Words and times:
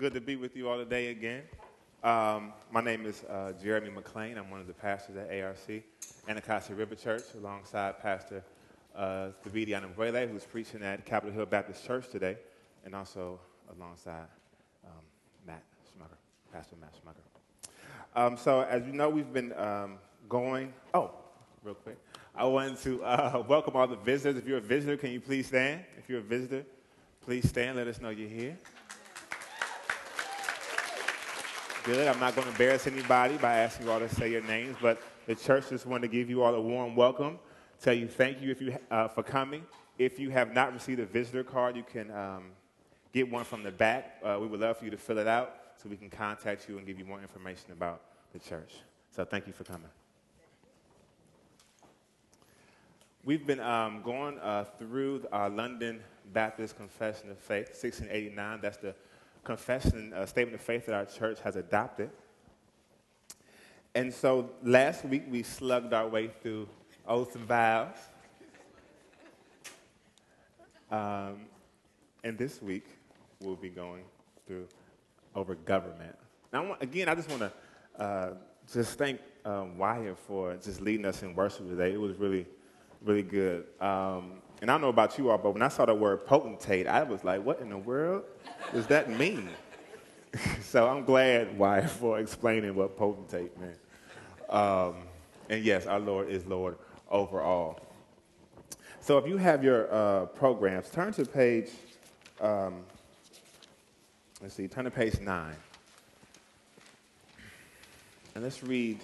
good 0.00 0.14
to 0.14 0.20
be 0.22 0.34
with 0.34 0.56
you 0.56 0.66
all 0.66 0.78
today 0.78 1.08
again. 1.08 1.42
Um, 2.02 2.54
my 2.72 2.80
name 2.80 3.04
is 3.04 3.22
uh, 3.24 3.52
Jeremy 3.62 3.90
McLean. 3.90 4.38
I'm 4.38 4.48
one 4.48 4.58
of 4.58 4.66
the 4.66 4.72
pastors 4.72 5.14
at 5.18 5.30
ARC, 5.30 5.82
Anacostia 6.26 6.74
River 6.74 6.94
Church, 6.94 7.24
alongside 7.36 8.00
Pastor 8.00 8.42
uh, 8.96 9.28
Thabiti 9.44 9.78
Anyabwile, 9.78 10.26
who's 10.30 10.44
preaching 10.44 10.82
at 10.82 11.04
Capitol 11.04 11.34
Hill 11.34 11.44
Baptist 11.44 11.86
Church 11.86 12.08
today, 12.08 12.38
and 12.86 12.94
also 12.94 13.38
alongside 13.76 14.24
um, 14.86 15.04
Matt 15.46 15.62
Schmucker, 15.84 16.16
Pastor 16.50 16.76
Matt 16.80 16.94
Schmucker. 16.94 18.18
Um, 18.18 18.38
so, 18.38 18.62
as 18.62 18.86
you 18.86 18.94
know, 18.94 19.10
we've 19.10 19.34
been 19.34 19.52
um, 19.52 19.98
going. 20.30 20.72
Oh, 20.94 21.10
real 21.62 21.74
quick. 21.74 21.98
I 22.34 22.46
wanted 22.46 22.78
to 22.84 23.04
uh, 23.04 23.44
welcome 23.48 23.76
all 23.76 23.86
the 23.86 23.96
visitors. 23.96 24.40
If 24.40 24.48
you're 24.48 24.56
a 24.56 24.62
visitor, 24.62 24.96
can 24.96 25.10
you 25.10 25.20
please 25.20 25.48
stand? 25.48 25.84
If 25.98 26.08
you're 26.08 26.20
a 26.20 26.22
visitor, 26.22 26.64
please 27.22 27.46
stand. 27.46 27.76
Let 27.76 27.86
us 27.86 28.00
know 28.00 28.08
you're 28.08 28.30
here. 28.30 28.56
Good. 31.84 32.08
I'm 32.08 32.20
not 32.20 32.34
going 32.34 32.44
to 32.44 32.50
embarrass 32.50 32.86
anybody 32.86 33.38
by 33.38 33.56
asking 33.56 33.86
you 33.86 33.92
all 33.92 34.00
to 34.00 34.08
say 34.08 34.30
your 34.30 34.42
names, 34.42 34.76
but 34.82 35.00
the 35.26 35.34
church 35.34 35.70
just 35.70 35.86
wanted 35.86 36.02
to 36.02 36.14
give 36.14 36.28
you 36.28 36.42
all 36.42 36.54
a 36.54 36.60
warm 36.60 36.94
welcome. 36.94 37.38
Tell 37.80 37.94
you 37.94 38.06
thank 38.06 38.42
you 38.42 38.50
if 38.50 38.60
you, 38.60 38.76
uh, 38.90 39.08
for 39.08 39.22
coming. 39.22 39.64
If 39.96 40.18
you 40.18 40.28
have 40.28 40.52
not 40.52 40.74
received 40.74 41.00
a 41.00 41.06
visitor 41.06 41.42
card, 41.42 41.76
you 41.76 41.82
can 41.82 42.10
um, 42.10 42.44
get 43.14 43.30
one 43.30 43.44
from 43.44 43.62
the 43.62 43.70
back. 43.70 44.18
Uh, 44.22 44.36
we 44.38 44.46
would 44.46 44.60
love 44.60 44.76
for 44.76 44.84
you 44.84 44.90
to 44.90 44.98
fill 44.98 45.16
it 45.16 45.26
out 45.26 45.54
so 45.82 45.88
we 45.88 45.96
can 45.96 46.10
contact 46.10 46.68
you 46.68 46.76
and 46.76 46.86
give 46.86 46.98
you 46.98 47.06
more 47.06 47.22
information 47.22 47.72
about 47.72 48.02
the 48.34 48.38
church. 48.38 48.74
So 49.10 49.24
thank 49.24 49.46
you 49.46 49.54
for 49.54 49.64
coming. 49.64 49.88
We've 53.24 53.46
been 53.46 53.60
um, 53.60 54.02
going 54.02 54.38
uh, 54.40 54.64
through 54.78 55.24
our 55.32 55.48
London 55.48 56.02
Baptist 56.34 56.76
Confession 56.76 57.30
of 57.30 57.38
Faith, 57.38 57.68
1689. 57.68 58.58
That's 58.60 58.76
the 58.76 58.94
confession, 59.44 60.12
a 60.14 60.26
statement 60.26 60.54
of 60.54 60.60
faith 60.60 60.86
that 60.86 60.94
our 60.94 61.04
church 61.04 61.38
has 61.42 61.56
adopted. 61.56 62.10
And 63.94 64.12
so 64.12 64.50
last 64.62 65.04
week 65.04 65.24
we 65.28 65.42
slugged 65.42 65.92
our 65.92 66.08
way 66.08 66.28
through 66.28 66.68
oaths 67.06 67.34
and 67.34 67.44
vows. 67.44 67.96
Um, 70.90 71.46
and 72.22 72.36
this 72.36 72.60
week 72.62 72.86
we'll 73.40 73.56
be 73.56 73.68
going 73.68 74.04
through 74.46 74.68
over 75.34 75.54
government. 75.54 76.16
Now, 76.52 76.76
again, 76.80 77.08
I 77.08 77.14
just 77.14 77.30
want 77.30 77.42
to 77.42 78.02
uh, 78.02 78.30
just 78.72 78.98
thank 78.98 79.20
um, 79.44 79.78
Wyatt 79.78 80.18
for 80.18 80.54
just 80.56 80.80
leading 80.80 81.06
us 81.06 81.22
in 81.22 81.34
worship 81.34 81.68
today. 81.68 81.92
It 81.92 82.00
was 82.00 82.16
really, 82.16 82.46
really 83.02 83.22
good. 83.22 83.66
Um, 83.80 84.42
and 84.60 84.70
I 84.70 84.74
don't 84.74 84.82
know 84.82 84.88
about 84.88 85.16
you 85.16 85.30
all, 85.30 85.38
but 85.38 85.52
when 85.52 85.62
I 85.62 85.68
saw 85.68 85.86
the 85.86 85.94
word 85.94 86.26
potentate, 86.26 86.86
I 86.86 87.02
was 87.02 87.24
like, 87.24 87.42
what 87.42 87.60
in 87.60 87.70
the 87.70 87.78
world 87.78 88.24
does 88.72 88.86
that 88.88 89.08
mean? 89.08 89.48
so 90.62 90.86
I'm 90.86 91.04
glad, 91.04 91.56
Wyatt, 91.58 91.88
for 91.88 92.18
explaining 92.18 92.74
what 92.74 92.96
potentate 92.96 93.58
meant. 93.58 93.78
Um, 94.50 94.96
and 95.48 95.64
yes, 95.64 95.86
our 95.86 95.98
Lord 95.98 96.28
is 96.28 96.44
Lord 96.46 96.76
over 97.10 97.40
all. 97.40 97.80
So 99.00 99.16
if 99.16 99.26
you 99.26 99.38
have 99.38 99.64
your 99.64 99.92
uh, 99.92 100.26
programs, 100.26 100.90
turn 100.90 101.12
to 101.14 101.24
page, 101.24 101.70
um, 102.40 102.84
let's 104.42 104.54
see, 104.54 104.68
turn 104.68 104.84
to 104.84 104.90
page 104.90 105.20
nine. 105.20 105.56
And 108.34 108.44
let's 108.44 108.62
read 108.62 109.00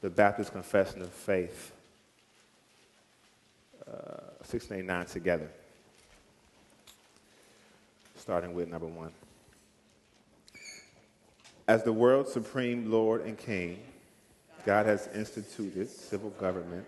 the 0.00 0.10
Baptist 0.10 0.52
Confession 0.52 1.00
of 1.00 1.10
Faith. 1.10 1.72
Uh, 3.88 4.16
689 4.42 5.06
together, 5.06 5.48
starting 8.16 8.52
with 8.52 8.68
number 8.68 8.86
one. 8.86 9.12
As 11.68 11.84
the 11.84 11.92
world's 11.92 12.32
supreme 12.32 12.90
Lord 12.90 13.22
and 13.22 13.38
King, 13.38 13.78
God 14.64 14.86
has 14.86 15.08
instituted 15.14 15.88
civil 15.88 16.30
government 16.30 16.84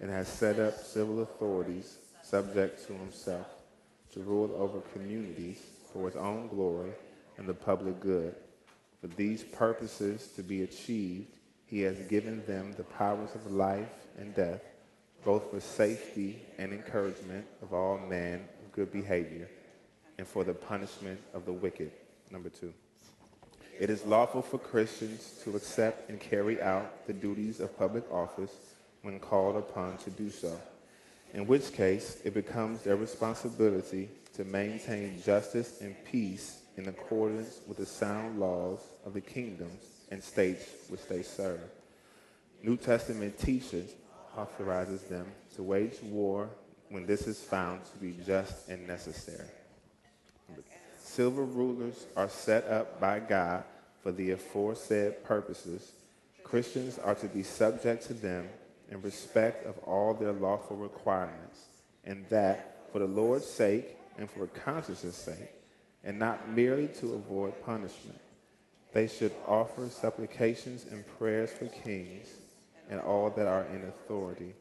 and 0.00 0.10
has 0.10 0.26
set 0.26 0.58
up 0.58 0.78
civil 0.78 1.22
authorities 1.22 1.98
subject 2.22 2.86
to 2.88 2.92
himself 2.94 3.46
to 4.12 4.20
rule 4.20 4.52
over 4.56 4.80
communities 4.92 5.60
for 5.92 6.06
his 6.06 6.16
own 6.16 6.48
glory 6.48 6.90
and 7.38 7.46
the 7.46 7.54
public 7.54 8.00
good. 8.00 8.34
For 9.00 9.06
these 9.06 9.44
purposes 9.44 10.28
to 10.34 10.42
be 10.42 10.62
achieved, 10.62 11.36
he 11.66 11.82
has 11.82 11.98
given 12.08 12.44
them 12.46 12.72
the 12.76 12.82
powers 12.84 13.34
of 13.36 13.52
life 13.52 13.88
and 14.18 14.34
death 14.34 14.62
both 15.24 15.50
for 15.50 15.60
safety 15.60 16.42
and 16.58 16.72
encouragement 16.72 17.46
of 17.62 17.72
all 17.72 17.98
men 17.98 18.40
of 18.64 18.72
good 18.72 18.92
behavior, 18.92 19.48
and 20.18 20.26
for 20.26 20.44
the 20.44 20.54
punishment 20.54 21.20
of 21.34 21.44
the 21.44 21.52
wicked. 21.52 21.90
Number 22.30 22.48
two. 22.48 22.72
It 23.78 23.90
is 23.90 24.04
lawful 24.04 24.42
for 24.42 24.58
Christians 24.58 25.40
to 25.44 25.56
accept 25.56 26.08
and 26.10 26.20
carry 26.20 26.60
out 26.60 27.06
the 27.06 27.12
duties 27.12 27.60
of 27.60 27.76
public 27.78 28.04
office 28.12 28.74
when 29.02 29.18
called 29.18 29.56
upon 29.56 29.96
to 29.98 30.10
do 30.10 30.30
so, 30.30 30.60
in 31.34 31.46
which 31.46 31.72
case 31.72 32.20
it 32.24 32.34
becomes 32.34 32.82
their 32.82 32.96
responsibility 32.96 34.08
to 34.34 34.44
maintain 34.44 35.20
justice 35.22 35.80
and 35.80 35.96
peace 36.04 36.60
in 36.76 36.88
accordance 36.88 37.60
with 37.66 37.78
the 37.78 37.86
sound 37.86 38.38
laws 38.38 38.78
of 39.04 39.14
the 39.14 39.20
kingdoms 39.20 39.82
and 40.10 40.22
states 40.22 40.66
which 40.88 41.06
they 41.06 41.22
serve. 41.22 41.60
New 42.62 42.76
Testament 42.76 43.38
teaches 43.38 43.92
authorizes 44.36 45.02
them 45.02 45.26
to 45.54 45.62
wage 45.62 46.00
war 46.02 46.48
when 46.88 47.06
this 47.06 47.26
is 47.26 47.42
found 47.42 47.80
to 47.84 47.98
be 47.98 48.14
just 48.24 48.68
and 48.68 48.86
necessary. 48.86 49.48
Silver 50.98 51.44
rulers 51.44 52.06
are 52.16 52.28
set 52.28 52.66
up 52.68 53.00
by 53.00 53.18
God 53.18 53.64
for 54.02 54.12
the 54.12 54.32
aforesaid 54.32 55.24
purposes. 55.24 55.92
Christians 56.42 56.98
are 56.98 57.14
to 57.16 57.26
be 57.26 57.42
subject 57.42 58.06
to 58.06 58.14
them 58.14 58.48
in 58.90 59.00
respect 59.00 59.66
of 59.66 59.78
all 59.78 60.14
their 60.14 60.32
lawful 60.32 60.76
requirements, 60.76 61.66
and 62.04 62.26
that 62.28 62.88
for 62.92 62.98
the 62.98 63.06
Lord's 63.06 63.46
sake 63.46 63.96
and 64.18 64.30
for 64.30 64.46
conscience' 64.48 65.16
sake, 65.16 65.52
and 66.04 66.18
not 66.18 66.50
merely 66.50 66.88
to 66.88 67.14
avoid 67.14 67.54
punishment. 67.64 68.20
They 68.92 69.06
should 69.06 69.32
offer 69.46 69.88
supplications 69.88 70.84
and 70.90 71.04
prayers 71.18 71.50
for 71.50 71.66
kings 71.66 72.28
and 72.90 73.00
all 73.00 73.30
that 73.30 73.46
are 73.46 73.64
in 73.66 73.84
authority, 73.84 74.54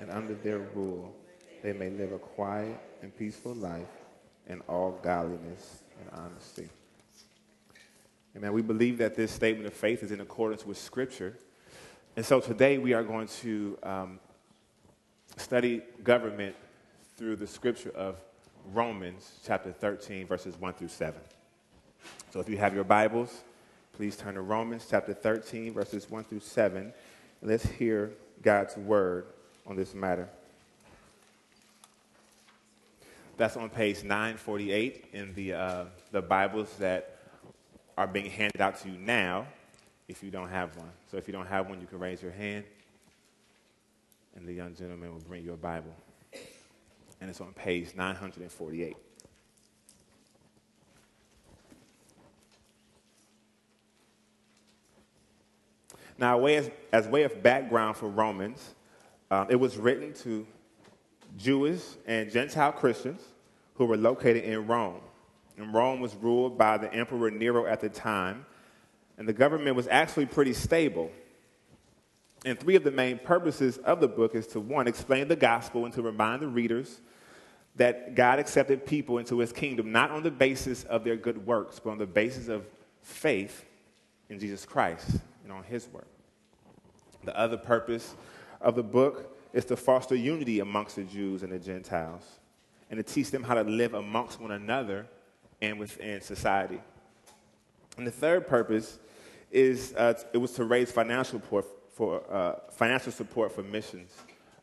and 0.00 0.10
under 0.10 0.34
their 0.34 0.58
rule 0.58 1.14
they 1.62 1.72
may 1.72 1.90
live 1.90 2.12
a 2.12 2.18
quiet 2.18 2.78
and 3.02 3.16
peaceful 3.16 3.54
life 3.54 3.86
in 4.48 4.60
all 4.68 4.98
godliness 5.02 5.82
and 6.00 6.20
honesty. 6.20 6.68
Amen. 8.36 8.52
We 8.52 8.62
believe 8.62 8.98
that 8.98 9.14
this 9.14 9.32
statement 9.32 9.66
of 9.66 9.72
faith 9.72 10.02
is 10.02 10.12
in 10.12 10.20
accordance 10.20 10.66
with 10.66 10.76
Scripture. 10.76 11.36
And 12.16 12.24
so 12.24 12.40
today 12.40 12.78
we 12.78 12.92
are 12.92 13.02
going 13.02 13.28
to 13.42 13.78
um, 13.82 14.20
study 15.36 15.82
government 16.02 16.54
through 17.16 17.36
the 17.36 17.46
scripture 17.46 17.90
of 17.90 18.16
Romans 18.72 19.38
chapter 19.44 19.72
13, 19.72 20.26
verses 20.26 20.58
1 20.58 20.74
through 20.74 20.88
7. 20.88 21.20
So 22.30 22.40
if 22.40 22.48
you 22.48 22.56
have 22.58 22.74
your 22.74 22.84
Bibles, 22.84 23.42
please 23.92 24.16
turn 24.16 24.34
to 24.34 24.40
Romans 24.40 24.86
chapter 24.88 25.14
13, 25.14 25.72
verses 25.72 26.10
1 26.10 26.24
through 26.24 26.40
7. 26.40 26.92
Let's 27.42 27.66
hear 27.66 28.12
God's 28.42 28.76
word 28.76 29.26
on 29.66 29.76
this 29.76 29.94
matter. 29.94 30.28
That's 33.36 33.56
on 33.56 33.68
page 33.68 34.02
948 34.02 35.06
in 35.12 35.34
the, 35.34 35.52
uh, 35.52 35.84
the 36.10 36.22
Bibles 36.22 36.74
that 36.78 37.18
are 37.98 38.06
being 38.06 38.30
handed 38.30 38.60
out 38.60 38.80
to 38.80 38.88
you 38.88 38.98
now 38.98 39.46
if 40.08 40.22
you 40.22 40.30
don't 40.30 40.48
have 40.48 40.76
one. 40.76 40.90
So 41.10 41.18
if 41.18 41.26
you 41.26 41.32
don't 41.32 41.46
have 41.46 41.68
one, 41.68 41.80
you 41.80 41.86
can 41.86 41.98
raise 41.98 42.22
your 42.22 42.32
hand, 42.32 42.64
and 44.34 44.46
the 44.46 44.52
young 44.52 44.74
gentleman 44.74 45.12
will 45.12 45.20
bring 45.20 45.44
you 45.44 45.52
a 45.52 45.56
Bible. 45.56 45.94
And 47.20 47.28
it's 47.28 47.40
on 47.40 47.52
page 47.52 47.94
948. 47.94 48.96
Now, 56.18 56.44
as, 56.46 56.70
as 56.92 57.06
way 57.06 57.24
of 57.24 57.42
background 57.42 57.96
for 57.96 58.08
Romans, 58.08 58.74
um, 59.30 59.48
it 59.50 59.56
was 59.56 59.76
written 59.76 60.14
to 60.14 60.46
Jewish 61.36 61.82
and 62.06 62.30
Gentile 62.30 62.72
Christians 62.72 63.20
who 63.74 63.84
were 63.84 63.96
located 63.96 64.44
in 64.44 64.66
Rome. 64.66 65.00
And 65.58 65.74
Rome 65.74 66.00
was 66.00 66.14
ruled 66.14 66.56
by 66.56 66.78
the 66.78 66.92
Emperor 66.92 67.30
Nero 67.30 67.66
at 67.66 67.80
the 67.80 67.88
time, 67.88 68.46
and 69.18 69.28
the 69.28 69.32
government 69.32 69.76
was 69.76 69.88
actually 69.88 70.26
pretty 70.26 70.52
stable. 70.52 71.10
And 72.44 72.58
three 72.58 72.76
of 72.76 72.84
the 72.84 72.90
main 72.90 73.18
purposes 73.18 73.78
of 73.78 74.00
the 74.00 74.08
book 74.08 74.34
is 74.34 74.46
to 74.48 74.60
one, 74.60 74.86
explain 74.86 75.28
the 75.28 75.36
gospel 75.36 75.84
and 75.84 75.94
to 75.94 76.02
remind 76.02 76.42
the 76.42 76.48
readers 76.48 77.00
that 77.76 78.14
God 78.14 78.38
accepted 78.38 78.86
people 78.86 79.18
into 79.18 79.38
his 79.38 79.52
kingdom 79.52 79.92
not 79.92 80.10
on 80.10 80.22
the 80.22 80.30
basis 80.30 80.84
of 80.84 81.04
their 81.04 81.16
good 81.16 81.46
works, 81.46 81.78
but 81.78 81.90
on 81.90 81.98
the 81.98 82.06
basis 82.06 82.48
of 82.48 82.64
faith 83.02 83.66
in 84.30 84.38
Jesus 84.38 84.64
Christ 84.64 85.18
and 85.46 85.52
on 85.52 85.62
his 85.62 85.88
work. 85.88 86.08
The 87.24 87.38
other 87.38 87.56
purpose 87.56 88.16
of 88.60 88.74
the 88.74 88.82
book 88.82 89.36
is 89.52 89.64
to 89.66 89.76
foster 89.76 90.16
unity 90.16 90.58
amongst 90.58 90.96
the 90.96 91.04
Jews 91.04 91.44
and 91.44 91.52
the 91.52 91.58
Gentiles 91.58 92.24
and 92.90 92.98
to 92.98 93.02
teach 93.04 93.30
them 93.30 93.44
how 93.44 93.54
to 93.54 93.62
live 93.62 93.94
amongst 93.94 94.40
one 94.40 94.50
another 94.50 95.06
and 95.62 95.78
within 95.78 96.20
society. 96.20 96.80
And 97.96 98.06
the 98.06 98.10
third 98.10 98.48
purpose 98.48 98.98
is 99.52 99.94
uh, 99.96 100.14
it 100.32 100.38
was 100.38 100.50
to 100.52 100.64
raise 100.64 100.90
financial 100.90 101.38
support 101.40 101.64
for, 101.92 102.22
uh, 102.30 102.54
financial 102.72 103.12
support 103.12 103.52
for 103.52 103.62
missions 103.62 104.12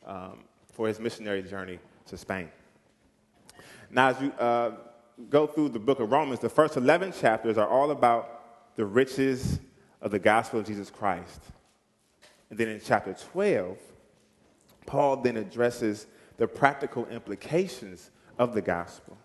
um, 0.06 0.40
for 0.74 0.88
his 0.88 1.00
missionary 1.00 1.42
journey 1.42 1.80
to 2.08 2.18
Spain. 2.18 2.50
Now, 3.90 4.10
as 4.10 4.22
you 4.22 4.32
uh, 4.34 4.72
go 5.30 5.48
through 5.48 5.70
the 5.70 5.80
book 5.80 6.02
of 6.02 6.12
Romans, 6.12 6.42
the 6.42 6.50
first 6.50 6.76
11 6.76 7.14
chapters 7.14 7.58
are 7.58 7.68
all 7.68 7.92
about 7.92 8.76
the 8.76 8.86
riches 8.86 9.60
of 10.04 10.12
the 10.12 10.20
gospel 10.20 10.60
of 10.60 10.68
Jesus 10.68 10.92
Christ. 10.92 11.42
And 12.50 12.60
then 12.60 12.68
in 12.68 12.82
chapter 12.84 13.16
12, 13.32 13.78
Paul 14.86 15.18
then 15.18 15.38
addresses 15.38 16.06
the 16.38 16.48
practical 16.48 17.08
implications 17.08 18.12
of 18.38 18.54
the 18.54 18.62
gospel, 18.62 19.18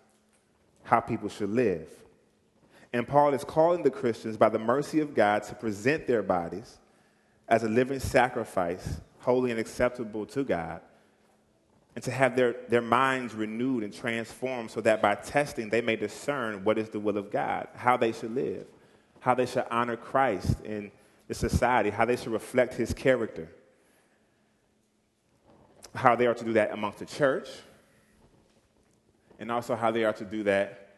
how 0.83 1.01
people 1.01 1.27
should 1.29 1.49
live. 1.49 1.89
And 2.93 3.07
Paul 3.07 3.33
is 3.33 3.43
calling 3.43 3.83
the 3.83 3.91
Christians, 3.91 4.37
by 4.37 4.49
the 4.49 4.57
mercy 4.57 5.01
of 5.01 5.13
God, 5.13 5.43
to 5.43 5.55
present 5.55 6.07
their 6.07 6.23
bodies 6.23 6.79
as 7.47 7.63
a 7.63 7.69
living 7.69 7.99
sacrifice, 7.99 9.01
holy 9.19 9.51
and 9.51 9.59
acceptable 9.59 10.25
to 10.27 10.43
God, 10.43 10.81
and 11.93 12.03
to 12.05 12.11
have 12.11 12.35
their, 12.35 12.55
their 12.69 12.81
minds 12.81 13.33
renewed 13.33 13.83
and 13.83 13.93
transformed 13.93 14.71
so 14.71 14.79
that 14.81 15.01
by 15.01 15.15
testing 15.15 15.69
they 15.69 15.81
may 15.81 15.97
discern 15.97 16.63
what 16.63 16.77
is 16.77 16.89
the 16.89 16.99
will 16.99 17.17
of 17.17 17.31
God, 17.31 17.67
how 17.75 17.97
they 17.97 18.13
should 18.13 18.33
live, 18.33 18.65
how 19.19 19.33
they 19.33 19.45
should 19.45 19.65
honor 19.69 19.95
Christ 19.95 20.61
in 20.63 20.91
the 21.27 21.33
society, 21.33 21.89
how 21.89 22.05
they 22.05 22.15
should 22.15 22.31
reflect 22.31 22.73
his 22.73 22.93
character, 22.93 23.49
how 25.93 26.15
they 26.15 26.27
are 26.27 26.33
to 26.33 26.43
do 26.45 26.53
that 26.53 26.71
amongst 26.71 26.99
the 26.99 27.05
church, 27.05 27.49
and 29.39 29.51
also 29.51 29.75
how 29.75 29.91
they 29.91 30.03
are 30.03 30.13
to 30.13 30.25
do 30.25 30.43
that 30.43 30.97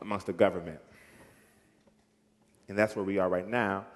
amongst 0.00 0.26
the 0.26 0.32
government. 0.32 0.80
And 2.68 2.76
that's 2.76 2.94
where 2.94 3.04
we 3.04 3.18
are 3.18 3.28
right 3.28 3.48
now 3.48 3.86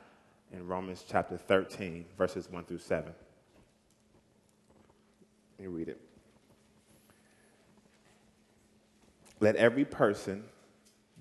in 0.53 0.67
Romans 0.67 1.05
chapter 1.09 1.37
13, 1.37 2.05
verses 2.17 2.51
1 2.51 2.65
through 2.65 2.79
7. 2.79 3.13
Let 5.59 5.61
me 5.61 5.67
read 5.67 5.89
it. 5.89 6.01
Let 9.41 9.57
every 9.57 9.85
person 9.85 10.45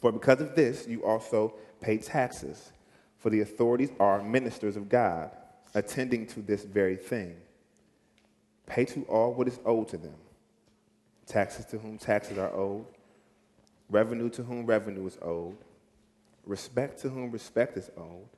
For 0.00 0.12
because 0.12 0.40
of 0.40 0.54
this, 0.54 0.86
you 0.86 1.04
also 1.04 1.54
pay 1.80 1.98
taxes, 1.98 2.72
for 3.18 3.30
the 3.30 3.40
authorities 3.40 3.90
are 4.00 4.22
ministers 4.22 4.76
of 4.76 4.88
God, 4.88 5.30
attending 5.74 6.26
to 6.28 6.40
this 6.40 6.64
very 6.64 6.96
thing. 6.96 7.36
Pay 8.66 8.84
to 8.86 9.02
all 9.02 9.34
what 9.34 9.48
is 9.48 9.58
owed 9.64 9.88
to 9.88 9.96
them 9.96 10.14
taxes 11.26 11.64
to 11.66 11.78
whom 11.78 11.96
taxes 11.96 12.38
are 12.38 12.52
owed 12.52 12.84
revenue 13.90 14.30
to 14.30 14.42
whom 14.42 14.64
revenue 14.64 15.06
is 15.06 15.18
owed, 15.20 15.56
respect 16.46 17.00
to 17.00 17.08
whom 17.08 17.30
respect 17.30 17.76
is 17.76 17.90
owed, 17.96 18.28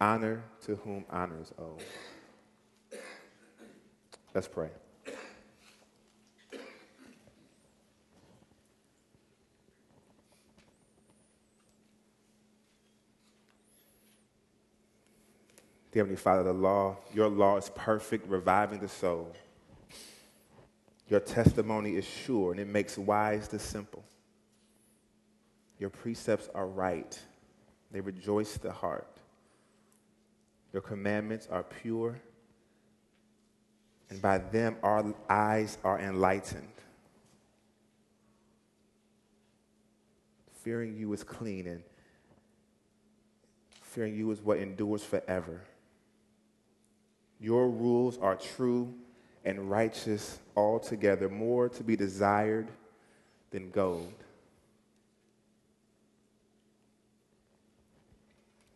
honor 0.00 0.42
to 0.64 0.76
whom 0.76 1.04
honor 1.10 1.40
is 1.42 1.52
owed. 1.58 1.82
Let's 4.32 4.48
pray. 4.48 4.70
Dear 15.92 16.02
Heavenly 16.02 16.20
Father, 16.20 16.44
the 16.44 16.52
law, 16.52 16.98
your 17.12 17.28
law 17.28 17.56
is 17.56 17.68
perfect, 17.74 18.28
reviving 18.28 18.78
the 18.78 18.88
soul. 18.88 19.32
Your 21.08 21.18
testimony 21.18 21.96
is 21.96 22.04
sure, 22.06 22.52
and 22.52 22.60
it 22.60 22.68
makes 22.68 22.96
wise 22.96 23.48
the 23.48 23.58
simple. 23.58 24.04
Your 25.80 25.90
precepts 25.90 26.48
are 26.54 26.68
right, 26.68 27.18
they 27.90 28.00
rejoice 28.00 28.56
the 28.56 28.70
heart. 28.70 29.08
Your 30.72 30.82
commandments 30.82 31.48
are 31.50 31.64
pure, 31.64 32.20
and 34.10 34.22
by 34.22 34.38
them 34.38 34.76
our 34.84 35.12
eyes 35.28 35.78
are 35.82 35.98
enlightened. 35.98 36.68
Fearing 40.62 40.96
you 40.96 41.12
is 41.12 41.24
clean, 41.24 41.66
and 41.66 41.82
fearing 43.82 44.14
you 44.14 44.30
is 44.30 44.40
what 44.40 44.58
endures 44.58 45.02
forever. 45.02 45.62
Your 47.40 47.68
rules 47.68 48.18
are 48.18 48.36
true 48.36 48.94
and 49.44 49.70
righteous 49.70 50.38
altogether, 50.54 51.28
more 51.28 51.68
to 51.70 51.82
be 51.82 51.96
desired 51.96 52.68
than 53.50 53.70
gold. 53.70 54.12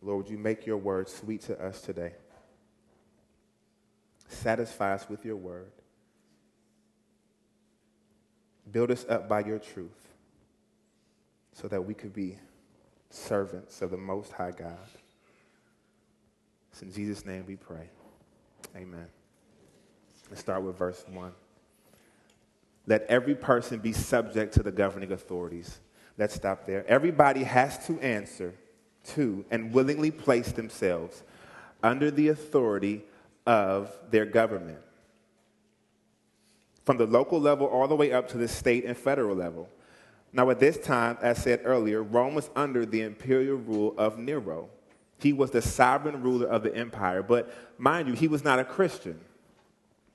Lord, 0.01 0.25
would 0.25 0.31
you 0.31 0.37
make 0.37 0.65
your 0.65 0.77
word 0.77 1.07
sweet 1.09 1.41
to 1.41 1.59
us 1.63 1.81
today? 1.81 2.13
Satisfy 4.27 4.93
us 4.93 5.07
with 5.09 5.23
your 5.25 5.35
word. 5.35 5.71
Build 8.71 8.91
us 8.91 9.05
up 9.07 9.29
by 9.29 9.41
your 9.41 9.59
truth 9.59 10.09
so 11.53 11.67
that 11.67 11.83
we 11.83 11.93
could 11.93 12.13
be 12.13 12.37
servants 13.09 13.81
of 13.81 13.91
the 13.91 13.97
Most 13.97 14.31
High 14.31 14.51
God. 14.51 14.77
It's 16.71 16.81
in 16.81 16.91
Jesus' 16.91 17.25
name 17.25 17.45
we 17.47 17.55
pray. 17.55 17.89
Amen. 18.75 19.07
Let's 20.29 20.41
start 20.41 20.63
with 20.63 20.77
verse 20.77 21.03
1. 21.09 21.31
Let 22.87 23.03
every 23.03 23.35
person 23.35 23.79
be 23.79 23.93
subject 23.93 24.53
to 24.55 24.63
the 24.63 24.71
governing 24.71 25.11
authorities. 25.11 25.79
Let's 26.17 26.35
stop 26.35 26.65
there. 26.65 26.85
Everybody 26.87 27.43
has 27.43 27.85
to 27.87 27.99
answer 27.99 28.53
to 29.05 29.45
and 29.51 29.73
willingly 29.73 30.11
place 30.11 30.51
themselves 30.51 31.23
under 31.83 32.11
the 32.11 32.29
authority 32.29 33.03
of 33.45 33.95
their 34.11 34.25
government. 34.25 34.79
From 36.83 36.97
the 36.97 37.05
local 37.05 37.39
level 37.39 37.67
all 37.67 37.87
the 37.87 37.95
way 37.95 38.11
up 38.11 38.27
to 38.29 38.37
the 38.37 38.47
state 38.47 38.85
and 38.85 38.97
federal 38.97 39.35
level. 39.35 39.69
Now, 40.33 40.49
at 40.49 40.59
this 40.59 40.77
time, 40.77 41.17
as 41.21 41.41
said 41.41 41.61
earlier, 41.63 42.03
Rome 42.03 42.35
was 42.35 42.49
under 42.55 42.85
the 42.85 43.01
imperial 43.01 43.57
rule 43.57 43.95
of 43.97 44.17
Nero. 44.17 44.69
He 45.17 45.33
was 45.33 45.51
the 45.51 45.61
sovereign 45.61 46.21
ruler 46.21 46.47
of 46.47 46.63
the 46.63 46.75
empire, 46.75 47.23
but 47.23 47.53
mind 47.77 48.07
you, 48.07 48.13
he 48.13 48.27
was 48.27 48.43
not 48.43 48.59
a 48.59 48.65
Christian. 48.65 49.19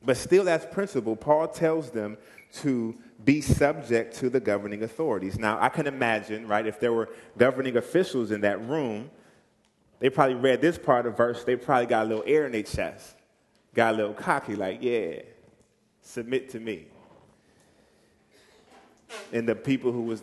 But 0.03 0.17
still, 0.17 0.49
as 0.49 0.65
principle, 0.67 1.17
Paul 1.17 1.49
tells 1.49 1.91
them 1.91 2.17
to 2.55 2.97
be 3.25 3.41
subject 3.41 4.15
to 4.17 4.31
the 4.31 4.41
governing 4.41 4.83
authorities. 4.83 5.39
Now, 5.39 5.59
I 5.61 5.69
can 5.69 5.87
imagine, 5.87 6.47
right, 6.47 6.67
if 6.67 6.81
there 6.81 6.93
were 6.93 7.11
governing 7.37 7.77
officials 7.77 8.31
in 8.31 8.41
that 8.43 8.67
room, 8.67 9.11
they 9.99 10.09
probably 10.09 10.37
read 10.37 10.63
this 10.63 10.79
part 10.79 11.07
of 11.07 11.13
the 11.13 11.17
verse, 11.17 11.45
they 11.45 11.57
probably 11.57 11.87
got 11.87 12.07
a 12.07 12.09
little 12.09 12.25
air 12.27 12.47
in 12.47 12.53
their 12.53 12.63
chest, 12.63 13.17
got 13.75 13.95
a 13.95 13.97
little 13.97 14.15
cocky, 14.15 14.57
like, 14.57 14.83
yeah, 14.83 15.21
submit 16.01 16.49
to 16.51 16.61
me. 16.61 16.87
And 19.33 19.47
the 19.47 19.55
people 19.55 19.93
who 19.93 20.03
was 20.03 20.23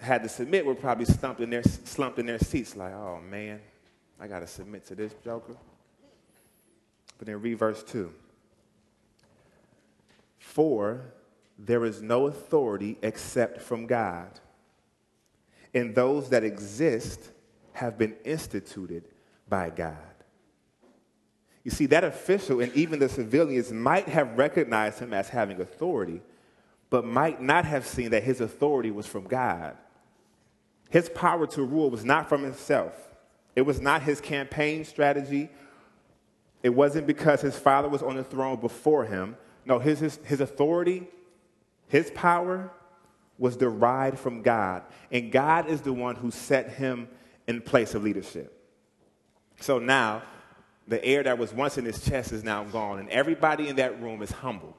had 0.00 0.22
to 0.22 0.28
submit 0.28 0.64
were 0.64 0.74
probably 0.74 1.04
slumped 1.04 1.40
in 1.40 1.50
their, 1.50 1.62
slumped 1.62 2.18
in 2.18 2.26
their 2.26 2.38
seats, 2.38 2.76
like, 2.76 2.92
oh 2.92 3.20
man, 3.20 3.60
I 4.20 4.26
got 4.26 4.40
to 4.40 4.46
submit 4.46 4.86
to 4.86 4.94
this 4.94 5.14
joker. 5.24 5.56
But 7.18 7.26
then 7.26 7.40
read 7.40 7.58
verse 7.58 7.82
2. 7.84 8.12
For 10.38 11.12
there 11.58 11.84
is 11.84 12.00
no 12.00 12.26
authority 12.26 12.96
except 13.02 13.60
from 13.60 13.86
God. 13.86 14.40
And 15.74 15.94
those 15.94 16.30
that 16.30 16.44
exist 16.44 17.30
have 17.72 17.98
been 17.98 18.16
instituted 18.24 19.04
by 19.48 19.70
God. 19.70 19.96
You 21.64 21.70
see, 21.70 21.86
that 21.86 22.04
official 22.04 22.60
and 22.60 22.72
even 22.74 22.98
the 22.98 23.08
civilians 23.08 23.72
might 23.72 24.08
have 24.08 24.38
recognized 24.38 25.00
him 25.00 25.12
as 25.12 25.28
having 25.28 25.60
authority, 25.60 26.22
but 26.88 27.04
might 27.04 27.42
not 27.42 27.64
have 27.66 27.86
seen 27.86 28.10
that 28.10 28.22
his 28.22 28.40
authority 28.40 28.90
was 28.90 29.06
from 29.06 29.24
God. 29.24 29.76
His 30.88 31.08
power 31.10 31.46
to 31.48 31.62
rule 31.62 31.90
was 31.90 32.04
not 32.04 32.28
from 32.28 32.42
himself, 32.42 33.07
it 33.56 33.62
was 33.62 33.80
not 33.80 34.02
his 34.02 34.20
campaign 34.20 34.84
strategy. 34.84 35.50
It 36.62 36.70
wasn't 36.70 37.06
because 37.06 37.40
his 37.40 37.56
father 37.56 37.88
was 37.88 38.02
on 38.02 38.16
the 38.16 38.24
throne 38.24 38.60
before 38.60 39.04
him. 39.04 39.36
No, 39.64 39.78
his, 39.78 40.00
his, 40.00 40.16
his 40.24 40.40
authority, 40.40 41.06
his 41.88 42.10
power 42.12 42.70
was 43.38 43.56
derived 43.56 44.18
from 44.18 44.42
God. 44.42 44.82
And 45.10 45.30
God 45.30 45.68
is 45.68 45.80
the 45.80 45.92
one 45.92 46.16
who 46.16 46.30
set 46.30 46.70
him 46.70 47.08
in 47.46 47.60
place 47.60 47.94
of 47.94 48.02
leadership. 48.02 48.54
So 49.60 49.78
now, 49.78 50.22
the 50.86 51.04
air 51.04 51.22
that 51.22 51.38
was 51.38 51.52
once 51.52 51.78
in 51.78 51.84
his 51.84 52.04
chest 52.04 52.32
is 52.32 52.42
now 52.42 52.64
gone, 52.64 52.98
and 52.98 53.10
everybody 53.10 53.68
in 53.68 53.76
that 53.76 54.00
room 54.00 54.22
is 54.22 54.30
humbled 54.30 54.74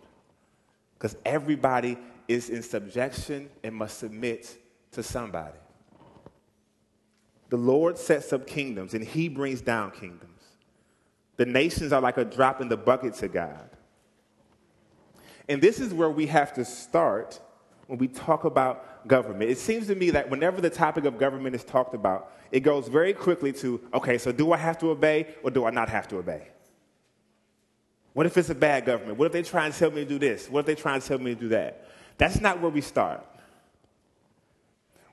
because 0.98 1.16
everybody 1.24 1.98
is 2.28 2.50
in 2.50 2.64
subjection 2.64 3.50
and 3.64 3.76
must 3.76 4.00
submit 4.00 4.58
to 4.92 5.04
somebody. 5.04 5.58
The 7.50 7.58
Lord 7.58 7.98
sets 7.98 8.32
up 8.32 8.48
kingdoms, 8.48 8.94
and 8.94 9.04
he 9.04 9.28
brings 9.28 9.62
down 9.62 9.92
kingdoms. 9.92 10.42
The 11.38 11.46
nations 11.46 11.92
are 11.92 12.02
like 12.02 12.18
a 12.18 12.26
drop 12.26 12.62
in 12.62 12.70
the 12.70 12.78
bucket 12.78 13.16
to 13.16 13.28
God. 13.28 13.70
And 15.48 15.62
this 15.62 15.80
is 15.80 15.94
where 15.94 16.10
we 16.10 16.28
have 16.28 16.54
to 16.54 16.66
start 16.66 17.40
when 17.88 17.98
we 17.98 18.08
talk 18.08 18.44
about 18.44 19.08
government. 19.08 19.50
It 19.50 19.58
seems 19.58 19.88
to 19.88 19.96
me 19.96 20.12
that 20.12 20.30
whenever 20.30 20.62
the 20.62 20.70
topic 20.70 21.06
of 21.06 21.18
government 21.18 21.56
is 21.56 21.64
talked 21.64 21.96
about, 21.96 22.32
it 22.52 22.60
goes 22.60 22.88
very 22.88 23.14
quickly 23.14 23.52
to 23.54 23.82
okay, 23.94 24.20
so 24.20 24.32
do 24.32 24.52
I 24.52 24.58
have 24.58 24.78
to 24.80 24.92
obey 24.92 25.28
or 25.42 25.50
do 25.50 25.66
I 25.66 25.72
not 25.72 25.90
have 25.90 26.08
to 26.10 26.18
obey? 26.18 26.50
What 28.14 28.26
if 28.26 28.38
it's 28.38 28.50
a 28.50 28.56
bad 28.56 28.86
government? 28.86 29.18
What 29.18 29.26
if 29.26 29.32
they 29.32 29.44
try 29.44 29.66
and 29.66 29.74
tell 29.74 29.90
me 29.90 30.04
to 30.04 30.10
do 30.10 30.20
this? 30.20 30.50
What 30.50 30.62
if 30.62 30.66
they 30.66 30.76
try 30.76 30.94
and 30.96 31.04
tell 31.04 31.18
me 31.18 31.34
to 31.34 31.40
do 31.40 31.48
that? 31.50 31.88
That's 32.18 32.42
not 32.42 32.62
where 32.62 32.70
we 32.70 32.82
start. 32.82 33.26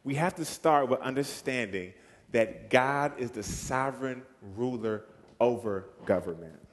We 0.04 0.16
have 0.16 0.34
to 0.34 0.44
start 0.44 0.88
with 0.88 1.00
understanding 1.00 1.94
that 2.32 2.70
God 2.70 3.18
is 3.18 3.30
the 3.30 3.42
sovereign 3.42 4.22
ruler 4.56 5.04
over 5.40 5.86
government 6.04 6.66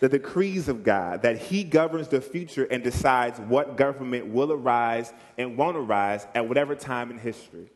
the 0.00 0.08
decrees 0.08 0.68
of 0.68 0.82
God, 0.82 1.22
that 1.22 1.38
He 1.38 1.64
governs 1.64 2.08
the 2.08 2.20
future 2.20 2.64
and 2.64 2.82
decides 2.82 3.38
what 3.38 3.76
government 3.76 4.26
will 4.26 4.52
arise 4.52 5.12
and 5.38 5.56
won't 5.56 5.76
arise 5.76 6.26
at 6.34 6.48
whatever 6.48 6.74
time 6.74 7.10
in 7.10 7.18
history. 7.18 7.70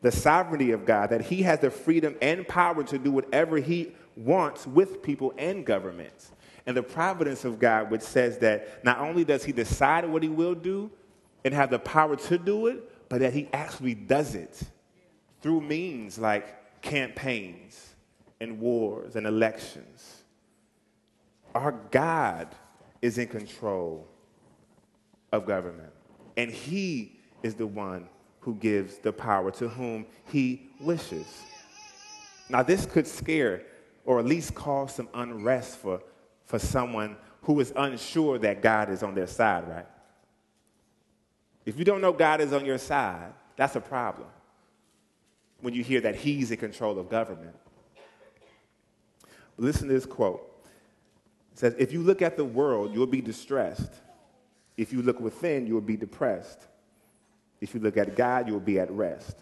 The 0.00 0.10
sovereignty 0.10 0.72
of 0.72 0.84
God, 0.84 1.10
that 1.10 1.20
He 1.22 1.42
has 1.42 1.60
the 1.60 1.70
freedom 1.70 2.16
and 2.20 2.46
power 2.46 2.82
to 2.84 2.98
do 2.98 3.12
whatever 3.12 3.58
He 3.58 3.92
wants 4.16 4.66
with 4.66 5.02
people 5.02 5.32
and 5.38 5.64
governments. 5.64 6.32
And 6.66 6.76
the 6.76 6.82
providence 6.82 7.44
of 7.44 7.58
God, 7.58 7.90
which 7.90 8.02
says 8.02 8.38
that 8.38 8.84
not 8.84 8.98
only 8.98 9.24
does 9.24 9.44
He 9.44 9.52
decide 9.52 10.08
what 10.08 10.22
He 10.22 10.28
will 10.28 10.54
do 10.54 10.90
and 11.44 11.54
have 11.54 11.70
the 11.70 11.78
power 11.78 12.16
to 12.16 12.38
do 12.38 12.66
it, 12.66 13.08
but 13.08 13.20
that 13.20 13.32
He 13.32 13.48
actually 13.52 13.94
does 13.94 14.34
it 14.34 14.62
through 15.42 15.60
means 15.60 16.18
like 16.18 16.80
campaigns 16.80 17.94
and 18.40 18.60
wars 18.60 19.16
and 19.16 19.26
elections. 19.26 20.22
Our 21.54 21.72
God 21.90 22.54
is 23.02 23.18
in 23.18 23.28
control 23.28 24.06
of 25.32 25.44
government, 25.44 25.92
and 26.36 26.50
He 26.50 27.18
is 27.42 27.54
the 27.54 27.66
one 27.66 28.08
who 28.40 28.54
gives 28.54 28.98
the 28.98 29.12
power 29.12 29.50
to 29.52 29.68
whom 29.68 30.06
He 30.30 30.70
wishes. 30.80 31.42
Now, 32.48 32.62
this 32.62 32.86
could 32.86 33.06
scare 33.06 33.62
or 34.04 34.18
at 34.18 34.24
least 34.24 34.54
cause 34.54 34.94
some 34.94 35.08
unrest 35.14 35.78
for, 35.78 36.02
for 36.46 36.58
someone 36.58 37.16
who 37.42 37.58
is 37.60 37.72
unsure 37.76 38.38
that 38.38 38.62
God 38.62 38.90
is 38.90 39.02
on 39.02 39.14
their 39.14 39.26
side, 39.26 39.68
right? 39.68 39.86
If 41.64 41.78
you 41.78 41.84
don't 41.84 42.00
know 42.00 42.12
God 42.12 42.40
is 42.40 42.52
on 42.52 42.64
your 42.64 42.78
side, 42.78 43.32
that's 43.56 43.76
a 43.76 43.80
problem 43.80 44.26
when 45.62 45.72
you 45.72 45.82
hear 45.82 46.02
that 46.02 46.16
He's 46.16 46.50
in 46.50 46.58
control 46.58 46.98
of 46.98 47.08
government. 47.08 47.56
Listen 49.56 49.88
to 49.88 49.94
this 49.94 50.06
quote 50.06 50.48
it 51.52 51.58
says, 51.58 51.74
If 51.78 51.92
you 51.92 52.02
look 52.02 52.20
at 52.20 52.36
the 52.36 52.44
world, 52.44 52.94
you'll 52.94 53.06
be 53.06 53.20
distressed. 53.20 53.92
If 54.76 54.92
you 54.92 55.02
look 55.02 55.20
within, 55.20 55.66
you 55.66 55.74
will 55.74 55.80
be 55.80 55.96
depressed. 55.96 56.66
If 57.60 57.74
you 57.74 57.80
look 57.80 57.96
at 57.96 58.16
God, 58.16 58.46
you 58.48 58.54
will 58.54 58.60
be 58.60 58.78
at 58.78 58.90
rest. 58.90 59.38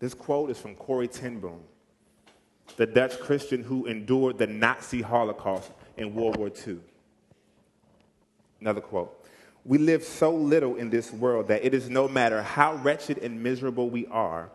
This 0.00 0.14
quote 0.14 0.50
is 0.50 0.58
from 0.58 0.74
Corrie 0.74 1.08
ten 1.08 1.40
the 2.76 2.86
Dutch 2.86 3.18
Christian 3.20 3.62
who 3.62 3.86
endured 3.86 4.38
the 4.38 4.46
Nazi 4.46 5.02
Holocaust 5.02 5.70
in 5.96 6.14
World 6.14 6.36
War 6.36 6.50
II. 6.66 6.78
Another 8.60 8.80
quote 8.80 9.23
We 9.64 9.78
live 9.78 10.04
so 10.04 10.34
little 10.34 10.76
in 10.76 10.90
this 10.90 11.10
world 11.10 11.48
that 11.48 11.64
it 11.64 11.72
is 11.72 11.88
no 11.88 12.06
matter 12.06 12.42
how 12.42 12.74
wretched 12.74 13.18
and 13.18 13.42
miserable 13.42 13.88
we 13.88 14.06
are, 14.08 14.50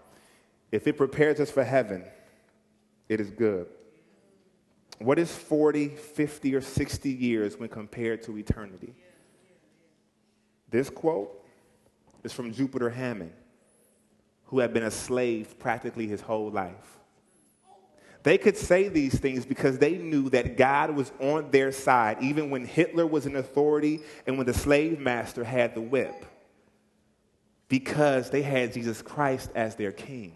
if 0.71 0.85
it 0.85 0.97
prepares 0.97 1.39
us 1.39 1.49
for 1.49 1.63
heaven, 1.63 2.03
it 3.07 3.19
is 3.19 3.31
good. 3.31 3.67
What 4.99 5.17
is 5.17 5.33
40, 5.33 5.89
50, 5.89 6.55
or 6.55 6.61
60 6.61 7.09
years 7.09 7.57
when 7.57 7.69
compared 7.69 8.21
to 8.23 8.37
eternity? 8.37 8.93
This 10.69 10.89
quote 10.89 11.43
is 12.23 12.31
from 12.31 12.53
Jupiter 12.53 12.91
Hammond, 12.91 13.31
who 14.45 14.59
had 14.59 14.73
been 14.73 14.83
a 14.83 14.91
slave 14.91 15.57
practically 15.57 16.05
his 16.05 16.21
whole 16.21 16.51
life. 16.51 16.98
They 18.23 18.37
could 18.37 18.57
say 18.57 18.89
these 18.89 19.17
things 19.17 19.45
because 19.45 19.77
they 19.77 19.97
knew 19.97 20.29
that 20.31 20.57
God 20.57 20.91
was 20.91 21.11
on 21.19 21.51
their 21.51 21.71
side, 21.71 22.17
even 22.21 22.49
when 22.49 22.65
Hitler 22.65 23.07
was 23.07 23.25
in 23.25 23.35
authority 23.35 24.01
and 24.27 24.37
when 24.37 24.45
the 24.45 24.53
slave 24.53 24.99
master 24.99 25.43
had 25.43 25.73
the 25.73 25.81
whip, 25.81 26.25
because 27.69 28.29
they 28.29 28.41
had 28.41 28.73
Jesus 28.73 29.01
Christ 29.01 29.51
as 29.55 29.75
their 29.75 29.93
king. 29.93 30.33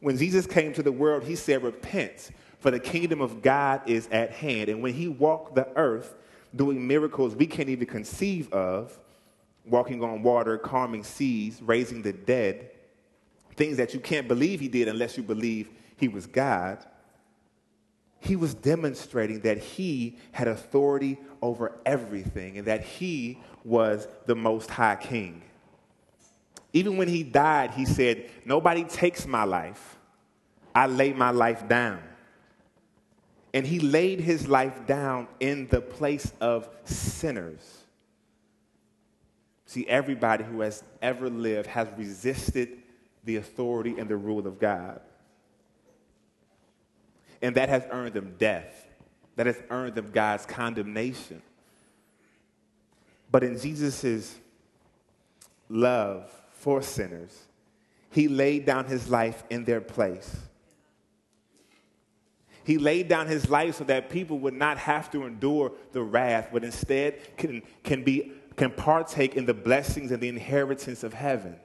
When 0.00 0.16
Jesus 0.16 0.46
came 0.46 0.72
to 0.74 0.82
the 0.82 0.92
world, 0.92 1.24
he 1.24 1.34
said, 1.34 1.64
Repent, 1.64 2.30
for 2.60 2.70
the 2.70 2.78
kingdom 2.78 3.20
of 3.20 3.42
God 3.42 3.82
is 3.86 4.06
at 4.12 4.30
hand. 4.30 4.68
And 4.68 4.82
when 4.82 4.94
he 4.94 5.08
walked 5.08 5.54
the 5.56 5.68
earth 5.76 6.14
doing 6.54 6.86
miracles 6.86 7.34
we 7.34 7.46
can't 7.46 7.68
even 7.68 7.86
conceive 7.86 8.52
of, 8.52 8.98
walking 9.64 10.02
on 10.02 10.22
water, 10.22 10.58
calming 10.58 11.02
seas, 11.02 11.60
raising 11.60 12.02
the 12.02 12.12
dead, 12.12 12.70
things 13.56 13.78
that 13.78 13.94
you 13.94 14.00
can't 14.00 14.28
believe 14.28 14.60
he 14.60 14.68
did 14.68 14.86
unless 14.86 15.16
you 15.16 15.22
believe 15.22 15.70
he 15.96 16.08
was 16.08 16.26
God, 16.26 16.84
he 18.20 18.36
was 18.36 18.54
demonstrating 18.54 19.40
that 19.40 19.58
he 19.58 20.18
had 20.32 20.48
authority 20.48 21.18
over 21.40 21.78
everything 21.84 22.58
and 22.58 22.66
that 22.66 22.82
he 22.82 23.38
was 23.64 24.08
the 24.26 24.34
most 24.34 24.70
high 24.70 24.96
king. 24.96 25.42
Even 26.72 26.96
when 26.96 27.08
he 27.08 27.22
died, 27.22 27.70
he 27.70 27.84
said, 27.84 28.28
Nobody 28.44 28.84
takes 28.84 29.26
my 29.26 29.44
life, 29.44 29.96
I 30.74 30.86
lay 30.86 31.12
my 31.12 31.30
life 31.30 31.68
down. 31.68 32.02
And 33.54 33.66
he 33.66 33.78
laid 33.78 34.20
his 34.20 34.48
life 34.48 34.86
down 34.86 35.28
in 35.40 35.66
the 35.68 35.80
place 35.80 36.30
of 36.40 36.68
sinners. 36.84 37.86
See, 39.64 39.86
everybody 39.88 40.44
who 40.44 40.60
has 40.60 40.82
ever 41.00 41.30
lived 41.30 41.68
has 41.68 41.88
resisted 41.96 42.82
the 43.24 43.36
authority 43.36 43.96
and 43.98 44.08
the 44.08 44.16
rule 44.16 44.46
of 44.46 44.60
God. 44.60 45.00
And 47.42 47.54
that 47.56 47.68
has 47.68 47.84
earned 47.90 48.14
them 48.14 48.34
death, 48.38 48.86
that 49.36 49.46
has 49.46 49.62
earned 49.70 49.94
them 49.94 50.10
God's 50.10 50.46
condemnation. 50.46 51.42
But 53.30 53.44
in 53.44 53.58
Jesus' 53.58 54.36
love 55.68 56.30
for 56.52 56.82
sinners, 56.82 57.44
he 58.10 58.28
laid 58.28 58.64
down 58.64 58.86
his 58.86 59.08
life 59.08 59.44
in 59.50 59.64
their 59.64 59.80
place. 59.80 60.34
He 62.64 62.78
laid 62.78 63.08
down 63.08 63.28
his 63.28 63.48
life 63.48 63.76
so 63.76 63.84
that 63.84 64.10
people 64.10 64.40
would 64.40 64.54
not 64.54 64.78
have 64.78 65.10
to 65.12 65.24
endure 65.24 65.72
the 65.92 66.02
wrath, 66.02 66.48
but 66.52 66.64
instead 66.64 67.36
can, 67.36 67.62
can, 67.84 68.02
be, 68.02 68.32
can 68.56 68.72
partake 68.72 69.36
in 69.36 69.46
the 69.46 69.54
blessings 69.54 70.10
and 70.10 70.20
the 70.20 70.28
inheritance 70.28 71.04
of 71.04 71.12
heaven. 71.12 71.56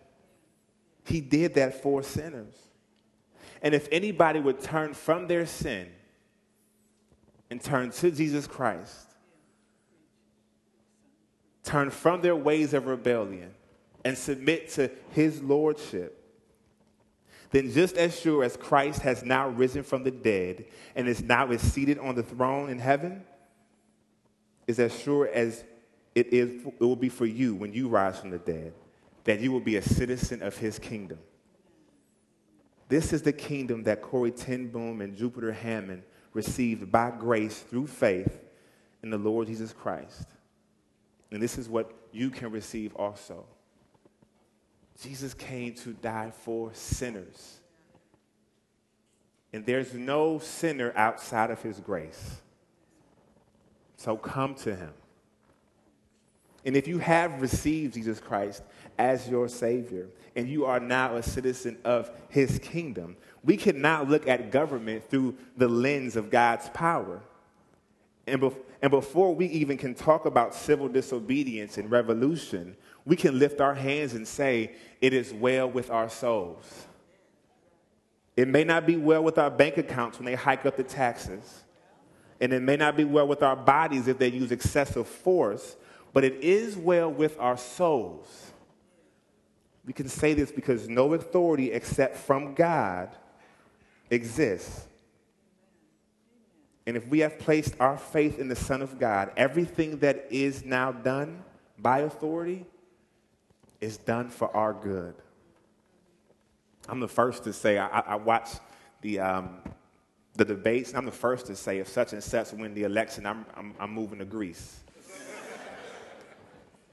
He 1.06 1.20
did 1.20 1.56
that 1.56 1.82
for 1.82 2.04
sinners. 2.04 2.54
And 3.62 3.76
if 3.76 3.88
anybody 3.92 4.40
would 4.40 4.62
turn 4.62 4.94
from 4.94 5.28
their 5.28 5.46
sin 5.46 5.88
and 7.50 7.62
turn 7.62 7.92
to 7.92 8.12
Jesus 8.12 8.48
Christ, 8.48 9.08
turn 11.64 11.92
from 11.92 12.22
their 12.22 12.36
ways 12.36 12.74
of 12.74 12.88
rebellion 12.88 13.54
and 14.04 14.18
submit 14.18 14.70
to 14.70 14.90
his 15.12 15.44
lordship, 15.44 16.18
then 17.52 17.72
just 17.72 17.98
as 17.98 18.18
sure 18.20 18.44
as 18.44 18.58
Christ 18.58 19.02
has 19.02 19.24
now 19.24 19.50
risen 19.50 19.84
from 19.84 20.04
the 20.04 20.12
dead 20.12 20.66
and 20.96 21.08
is 21.08 21.22
now 21.22 21.56
seated 21.58 22.00
on 22.00 22.16
the 22.16 22.24
throne 22.24 22.70
in 22.70 22.80
heaven, 22.80 23.24
is 24.68 24.80
as 24.80 24.98
sure 24.98 25.28
as 25.28 25.64
it, 26.16 26.34
is, 26.34 26.66
it 26.66 26.80
will 26.80 26.96
be 26.96 27.10
for 27.10 27.26
you 27.26 27.54
when 27.54 27.74
you 27.74 27.90
rise 27.90 28.20
from 28.20 28.32
the 28.32 28.40
dead, 28.40 28.74
that 29.26 29.40
you 29.40 29.52
will 29.52 29.60
be 29.60 29.76
a 29.76 29.82
citizen 29.82 30.42
of 30.42 30.58
his 30.58 30.80
kingdom. 30.80 31.20
This 32.92 33.14
is 33.14 33.22
the 33.22 33.32
kingdom 33.32 33.84
that 33.84 34.02
Corrie 34.02 34.32
ten 34.32 34.68
Boom 34.68 35.00
and 35.00 35.16
Jupiter 35.16 35.54
Hammond 35.54 36.04
received 36.34 36.92
by 36.92 37.10
grace 37.10 37.58
through 37.58 37.88
faith 37.88 38.38
in 39.02 39.10
the 39.10 39.18
Lord 39.18 39.48
Jesus 39.48 39.72
Christ. 39.72 40.28
And 41.32 41.42
this 41.42 41.58
is 41.58 41.70
what 41.70 41.90
you 42.12 42.30
can 42.30 42.52
receive 42.52 42.94
also. 42.98 43.46
Jesus 45.02 45.34
came 45.34 45.74
to 45.76 45.94
die 45.94 46.32
for 46.32 46.72
sinners. 46.74 47.62
And 49.54 49.66
there's 49.66 49.94
no 49.94 50.40
sinner 50.40 50.92
outside 50.94 51.50
of 51.50 51.62
his 51.62 51.80
grace. 51.80 52.42
So 53.96 54.18
come 54.18 54.54
to 54.56 54.76
him. 54.76 54.92
And 56.66 56.76
if 56.76 56.88
you 56.88 57.00
have 57.00 57.42
received 57.42 57.96
Jesus 57.96 58.20
Christ 58.20 58.64
as 58.98 59.28
your 59.28 59.48
Savior 59.48 60.08
and 60.36 60.48
you 60.48 60.66
are 60.66 60.80
now 60.80 61.16
a 61.16 61.24
citizen 61.24 61.78
of 61.84 62.12
His 62.30 62.60
kingdom, 62.60 63.18
we 63.44 63.58
cannot 63.58 64.08
look 64.08 64.28
at 64.28 64.52
government 64.52 65.10
through 65.10 65.36
the 65.58 65.68
lens 65.68 66.16
of 66.16 66.30
God's 66.30 66.70
power. 66.70 67.22
And, 68.28 68.42
bef- 68.42 68.58
and 68.82 68.92
before 68.92 69.34
we 69.34 69.48
even 69.48 69.78
can 69.78 69.96
talk 69.96 70.26
about 70.26 70.54
civil 70.54 70.88
disobedience 70.88 71.78
and 71.78 71.90
revolution, 71.90 72.76
we 73.06 73.16
can 73.16 73.40
lift 73.40 73.60
our 73.60 73.74
hands 73.74 74.14
and 74.14 74.28
say, 74.28 74.74
It 75.02 75.14
is 75.14 75.34
well 75.34 75.70
with 75.70 75.90
our 75.90 76.10
souls. 76.10 76.86
It 78.38 78.48
may 78.48 78.64
not 78.64 78.86
be 78.86 78.98
well 78.98 79.24
with 79.24 79.38
our 79.38 79.50
bank 79.50 79.78
accounts 79.78 80.20
when 80.20 80.26
they 80.26 80.36
hike 80.36 80.66
up 80.66 80.78
the 80.78 80.84
taxes. 80.84 81.64
And 82.40 82.54
it 82.54 82.62
may 82.62 82.76
not 82.76 82.96
be 82.98 83.04
well 83.04 83.28
with 83.28 83.44
our 83.44 83.56
bodies 83.56 84.08
if 84.08 84.18
they 84.18 84.30
use 84.30 84.52
excessive 84.52 85.08
force 85.08 85.76
but 86.14 86.24
it 86.24 86.36
is 86.42 86.76
well 86.76 87.12
with 87.12 87.40
our 87.40 87.58
souls. 87.58 88.52
We 89.86 89.94
can 89.94 90.10
say 90.10 90.34
this 90.34 90.52
because 90.52 90.88
no 90.88 91.14
authority 91.14 91.72
except 91.72 92.18
from 92.18 92.54
God 92.54 93.10
exists. 94.10 94.86
And 96.86 96.98
if 96.98 97.08
we 97.08 97.20
have 97.20 97.40
placed 97.40 97.76
our 97.80 97.98
faith 97.98 98.40
in 98.40 98.48
the 98.48 98.56
Son 98.56 98.82
of 98.82 99.00
God, 99.00 99.32
everything 99.38 100.00
that 100.00 100.28
is 100.30 100.66
now 100.66 100.92
done 100.92 101.44
by 101.80 102.00
authority 102.00 102.66
is 103.80 103.98
done 103.98 104.30
for 104.30 104.56
our 104.56 104.74
good. 104.74 105.16
I'm 106.90 107.00
the 107.00 107.08
first 107.08 107.44
to 107.46 107.54
say, 107.54 107.78
I, 107.78 107.88
I 108.00 108.16
watch 108.16 108.50
the, 109.02 109.20
um, 109.20 109.58
the 110.36 110.46
debates, 110.46 110.90
and 110.90 110.98
I'm 110.98 111.06
the 111.06 111.12
first 111.12 111.46
to 111.48 111.56
say, 111.56 111.80
if 111.80 111.88
such 111.88 112.14
and 112.14 112.24
such 112.24 112.52
win 112.54 112.74
the 112.74 112.84
election, 112.84 113.26
I'm, 113.26 113.46
I'm, 113.56 113.74
I'm 113.80 113.92
moving 113.92 114.20
to 114.20 114.26
Greece. 114.26 114.80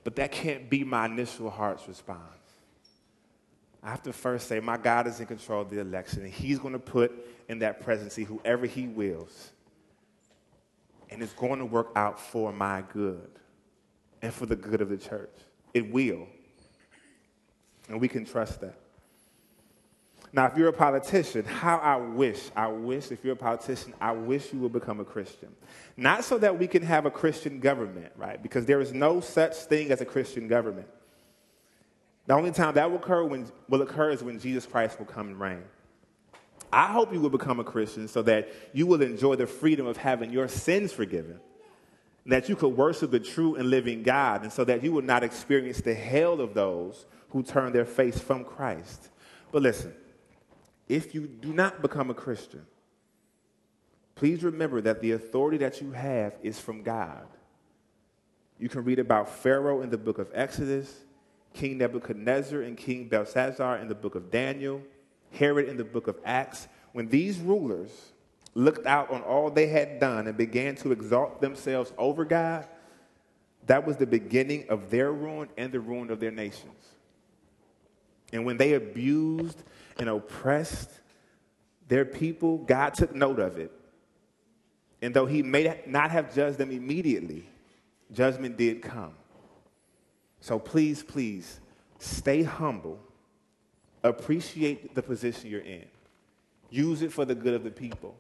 But 0.09 0.17
that 0.17 0.33
can't 0.33 0.71
be 0.71 0.85
my 0.85 1.05
initial 1.05 1.51
heart's 1.51 1.87
response. 1.87 2.23
I 3.83 3.91
have 3.91 4.03
to 4.05 4.13
first 4.15 4.49
say, 4.49 4.59
my 4.59 4.79
God 4.79 5.07
is 5.07 5.21
in 5.21 5.27
control 5.27 5.61
of 5.61 5.69
the 5.69 5.81
election, 5.81 6.23
and 6.23 6.33
He's 6.33 6.59
going 6.59 6.73
to 6.73 6.79
put 6.79 7.13
in 7.47 7.59
that 7.59 7.83
presidency 7.83 8.25
whoever 8.25 8.65
He 8.65 8.87
wills. 8.87 9.51
And 11.11 11.23
it's 11.23 11.35
going 11.35 11.59
to 11.59 11.67
work 11.67 11.91
out 11.95 12.19
for 12.19 12.55
my 12.55 12.83
good 12.91 13.29
and 14.23 14.33
for 14.33 14.47
the 14.47 14.57
good 14.57 14.81
of 14.81 14.89
the 14.89 14.97
church. 14.97 15.37
It 15.75 15.93
will. 15.93 16.27
And 17.91 18.01
we 18.01 18.09
can 18.09 18.25
trust 18.25 18.63
that. 18.63 18.79
Now, 20.33 20.47
if 20.47 20.57
you're 20.57 20.69
a 20.69 20.73
politician, 20.73 21.45
how 21.45 21.79
I 21.79 21.97
wish, 21.97 22.51
I 22.55 22.67
wish, 22.69 23.11
if 23.11 23.25
you're 23.25 23.33
a 23.33 23.37
politician, 23.37 23.95
I 24.01 24.13
wish 24.13 24.53
you 24.53 24.59
would 24.61 24.73
become 24.73 25.01
a 25.01 25.05
Christian. 25.05 25.49
Not 25.97 26.25
so 26.25 26.39
that 26.39 26.59
we 26.59 26.67
can 26.67 26.83
have 26.83 27.07
a 27.07 27.11
Christian 27.11 27.61
government, 27.61 28.13
right? 28.17 28.43
Because 28.43 28.67
there 28.67 28.81
is 28.81 28.93
no 28.93 29.21
such 29.21 29.55
thing 29.55 29.91
as 29.91 30.01
a 30.01 30.05
Christian 30.05 30.47
government. 30.47 30.87
The 32.27 32.35
only 32.35 32.51
time 32.51 32.75
that 32.75 32.91
will 32.91 32.99
occur, 32.99 33.25
when, 33.25 33.47
will 33.69 33.81
occur 33.81 34.11
is 34.11 34.23
when 34.23 34.39
Jesus 34.39 34.67
Christ 34.67 34.99
will 34.99 35.07
come 35.07 35.29
and 35.29 35.41
reign. 35.41 35.65
I 36.71 36.89
hope 36.89 37.13
you 37.13 37.21
will 37.21 37.31
become 37.31 37.59
a 37.59 37.65
Christian 37.65 38.07
so 38.07 38.21
that 38.23 38.51
you 38.75 38.87
will 38.87 39.01
enjoy 39.01 39.37
the 39.37 39.47
freedom 39.47 39.87
of 39.87 39.97
having 39.97 40.31
your 40.31 40.47
sins 40.47 40.93
forgiven, 40.93 41.41
that 42.27 42.51
you 42.51 42.57
could 42.57 42.77
worship 42.77 43.11
the 43.11 43.21
true 43.21 43.55
and 43.55 43.71
living 43.71 44.03
God, 44.03 44.43
and 44.43 44.53
so 44.53 44.63
that 44.65 44.85
you 44.85 44.93
will 44.93 45.03
not 45.03 45.25
experience 45.25 45.81
the 45.81 45.95
hell 45.95 46.43
of 46.43 46.53
those 46.53 47.07
who 47.31 47.43
turn 47.43 47.73
their 47.73 47.87
face 47.87 48.19
from 48.19 48.45
Christ. 48.45 49.09
But 49.51 49.63
listen, 49.63 49.95
if 50.89 51.15
you 51.15 51.27
do 51.27 51.53
not 51.53 51.83
become 51.83 52.11
a 52.11 52.15
Christian, 52.15 52.67
please 54.15 54.43
remember 54.43 54.81
that 54.81 55.01
the 55.01 55.13
authority 55.13 55.59
that 55.59 55.81
you 55.81 55.93
have 55.93 56.35
is 56.43 56.59
from 56.59 56.83
God. 56.83 57.27
You 58.59 58.69
can 58.69 58.85
read 58.85 58.99
about 58.99 59.29
Pharaoh 59.29 59.83
in 59.83 59.91
the 59.91 59.99
book 59.99 60.19
of 60.19 60.29
Exodus, 60.35 60.93
King 61.55 61.79
Nebuchadnezzar 61.79 62.63
and 62.63 62.77
King 62.77 63.09
Belshazzar 63.09 63.79
in 63.79 63.89
the 63.89 63.95
book 63.95 64.15
of 64.15 64.31
Daniel, 64.31 64.83
Herod 65.33 65.69
in 65.69 65.77
the 65.77 65.85
book 65.85 66.09
of 66.09 66.19
Acts. 66.25 66.69
When 66.93 67.09
these 67.09 67.39
rulers 67.39 67.91
looked 68.55 68.87
out 68.87 69.11
on 69.11 69.23
all 69.23 69.51
they 69.51 69.69
had 69.69 70.01
done 70.01 70.27
and 70.27 70.37
began 70.37 70.75
to 70.77 70.91
exalt 70.91 71.41
themselves 71.41 71.93
over 71.97 72.25
God, 72.25 72.67
that 73.67 73.87
was 73.87 73.97
the 73.97 74.07
beginning 74.07 74.67
of 74.69 74.91
their 74.91 75.13
ruin 75.13 75.49
and 75.57 75.71
the 75.71 75.81
ruin 75.81 76.11
of 76.11 76.19
their 76.19 76.31
nations. 76.31 76.95
And 78.33 78.45
when 78.45 78.57
they 78.57 78.75
abused 78.75 79.63
and 79.99 80.09
oppressed 80.09 80.91
their 81.89 82.05
people, 82.05 82.59
God 82.59 82.95
took 82.95 83.15
note 83.15 83.39
of 83.39 83.59
it. 83.59 83.73
And 85.01 85.15
though 85.15 85.27
he 85.27 85.43
may 85.43 85.81
not 85.87 86.11
have 86.11 86.35
judged 86.35 86.59
them 86.59 86.71
immediately, 86.71 87.47
judgment 88.13 88.57
did 88.57 88.83
come. 88.83 89.13
So 90.41 90.59
please, 90.59 91.03
please 91.03 91.61
stay 91.99 92.43
humble. 92.43 92.99
Appreciate 94.03 94.95
the 94.95 95.03
position 95.03 95.51
you're 95.51 95.61
in. 95.61 95.87
Use 96.71 97.03
it 97.03 97.13
for 97.13 97.25
the 97.25 97.35
good 97.35 97.55
of 97.55 97.65
the 97.65 97.71
people. 97.71 98.17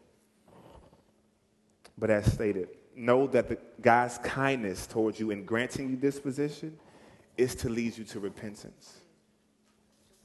But 1.97 2.11
as 2.11 2.33
stated, 2.33 2.69
know 2.97 3.27
that 3.29 3.49
the, 3.49 3.59
God's 3.81 4.19
kindness 4.19 4.87
towards 4.87 5.21
you 5.21 5.31
in 5.31 5.45
granting 5.45 5.91
you 5.91 5.97
this 5.97 6.19
position 6.19 6.79
is 7.37 7.55
to 7.57 7.69
lead 7.69 7.97
you 7.97 8.05
to 8.05 8.21
repentance. 8.21 8.97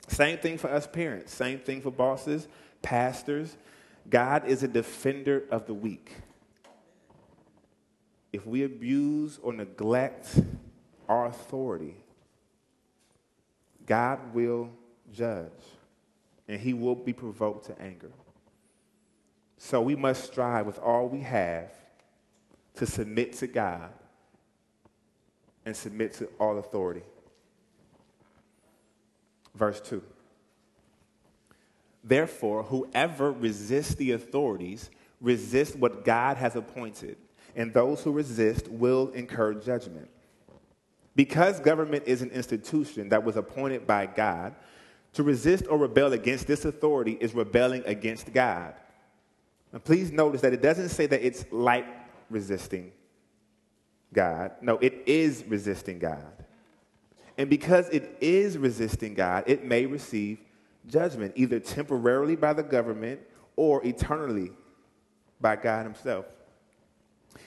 Same 0.08 0.38
thing 0.38 0.58
for 0.58 0.70
us 0.70 0.86
parents, 0.86 1.34
same 1.34 1.60
thing 1.60 1.82
for 1.82 1.92
bosses, 1.92 2.48
pastors. 2.82 3.56
God 4.10 4.46
is 4.46 4.64
a 4.64 4.68
defender 4.68 5.44
of 5.50 5.66
the 5.66 5.74
weak. 5.74 6.12
If 8.32 8.46
we 8.46 8.64
abuse 8.64 9.40
or 9.42 9.54
neglect 9.54 10.42
our 11.08 11.28
authority, 11.28 11.96
God 13.86 14.34
will 14.34 14.70
judge 15.14 15.52
and 16.48 16.60
he 16.60 16.74
will 16.74 16.96
be 16.96 17.14
provoked 17.14 17.68
to 17.68 17.82
anger. 17.82 18.12
So 19.58 19.82
we 19.82 19.96
must 19.96 20.26
strive 20.26 20.66
with 20.66 20.80
all 20.80 21.08
we 21.08 21.22
have 21.22 21.72
to 22.76 22.86
submit 22.86 23.34
to 23.34 23.48
God 23.48 23.92
and 25.66 25.76
submit 25.76 26.14
to 26.16 26.26
all 26.40 26.58
authority. 26.58 27.04
Verse 29.56 29.80
2. 29.82 30.02
Therefore, 32.04 32.64
whoever 32.64 33.32
resists 33.32 33.96
the 33.96 34.12
authorities 34.12 34.90
resists 35.22 35.76
what 35.76 36.04
God 36.04 36.38
has 36.38 36.56
appointed, 36.56 37.18
and 37.56 37.74
those 37.74 38.04
who 38.04 38.12
resist 38.12 38.68
will 38.68 39.10
incur 39.10 39.54
judgment. 39.54 40.10
Because 41.16 41.60
government 41.60 42.04
is 42.08 42.22
an 42.22 42.32
institution 42.32 43.10
that 43.10 43.24
was 43.24 43.38
appointed 43.38 43.88
by 43.88 44.08
God, 44.08 44.56
to 45.14 45.24
resist 45.24 45.66
or 45.70 45.78
rebel 45.78 46.14
against 46.14 46.48
this 46.48 46.66
authority 46.66 47.18
is 47.22 47.36
rebelling 47.36 47.84
against 47.86 48.34
God. 48.34 48.74
And 49.72 49.84
please 49.84 50.12
notice 50.12 50.42
that 50.42 50.54
it 50.54 50.62
doesn't 50.62 50.90
say 50.90 51.06
that 51.06 51.26
it's 51.26 51.46
like 51.52 51.86
resisting 52.30 52.92
God. 54.12 54.52
No, 54.62 54.78
it 54.80 55.04
is 55.06 55.44
resisting 55.48 56.00
God. 56.00 56.44
And 57.38 57.50
because 57.50 57.90
it 57.90 58.18
is 58.22 58.58
resisting 58.58 59.14
God, 59.14 59.46
it 59.48 59.66
may 59.66 59.86
receive 59.86 60.40
judgment, 60.88 61.34
either 61.36 61.60
temporarily 61.60 62.36
by 62.36 62.54
the 62.54 62.64
government 62.64 63.22
or 63.56 63.86
eternally 63.86 64.52
by 65.42 65.56
God 65.56 65.84
Himself. 65.86 66.26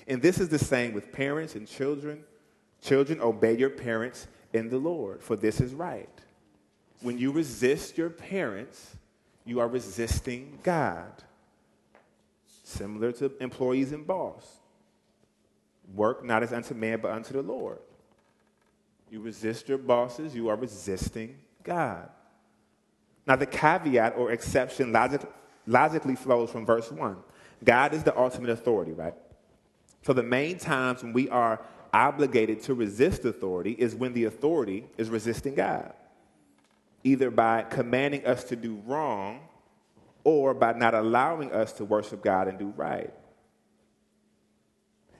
And 0.08 0.20
this 0.20 0.38
is 0.38 0.48
the 0.48 0.58
same 0.58 0.92
with 0.92 1.12
parents 1.12 1.54
and 1.54 1.66
children. 1.66 2.24
Children, 2.82 3.20
obey 3.20 3.56
your 3.56 3.70
parents 3.70 4.28
in 4.52 4.68
the 4.68 4.78
Lord, 4.78 5.22
for 5.22 5.36
this 5.36 5.60
is 5.60 5.74
right. 5.74 6.08
When 7.00 7.18
you 7.18 7.30
resist 7.30 7.98
your 7.98 8.10
parents, 8.10 8.96
you 9.44 9.60
are 9.60 9.68
resisting 9.68 10.58
God. 10.62 11.12
Similar 12.64 13.12
to 13.12 13.32
employees 13.40 13.92
and 13.92 14.06
boss. 14.06 14.44
Work 15.94 16.24
not 16.24 16.42
as 16.42 16.52
unto 16.52 16.74
man, 16.74 17.00
but 17.00 17.12
unto 17.12 17.32
the 17.32 17.42
Lord. 17.42 17.78
You 19.10 19.20
resist 19.20 19.68
your 19.68 19.78
bosses, 19.78 20.34
you 20.34 20.48
are 20.48 20.56
resisting 20.56 21.36
God. 21.62 22.08
Now, 23.26 23.36
the 23.36 23.46
caveat 23.46 24.14
or 24.16 24.30
exception 24.30 24.92
logic, 24.92 25.22
logically 25.66 26.16
flows 26.16 26.50
from 26.50 26.64
verse 26.64 26.90
1. 26.90 27.16
God 27.64 27.94
is 27.94 28.02
the 28.02 28.16
ultimate 28.16 28.50
authority, 28.50 28.92
right? 28.92 29.14
So, 30.02 30.12
the 30.12 30.22
main 30.22 30.58
times 30.58 31.02
when 31.02 31.12
we 31.12 31.28
are 31.28 31.60
obligated 31.92 32.62
to 32.62 32.74
resist 32.74 33.24
authority 33.24 33.72
is 33.72 33.94
when 33.94 34.12
the 34.12 34.24
authority 34.24 34.84
is 34.96 35.08
resisting 35.08 35.54
God, 35.54 35.92
either 37.02 37.30
by 37.30 37.62
commanding 37.62 38.26
us 38.26 38.44
to 38.44 38.56
do 38.56 38.80
wrong 38.86 39.40
or 40.22 40.54
by 40.54 40.72
not 40.72 40.94
allowing 40.94 41.52
us 41.52 41.72
to 41.74 41.84
worship 41.84 42.22
God 42.22 42.48
and 42.48 42.58
do 42.58 42.72
right. 42.76 43.12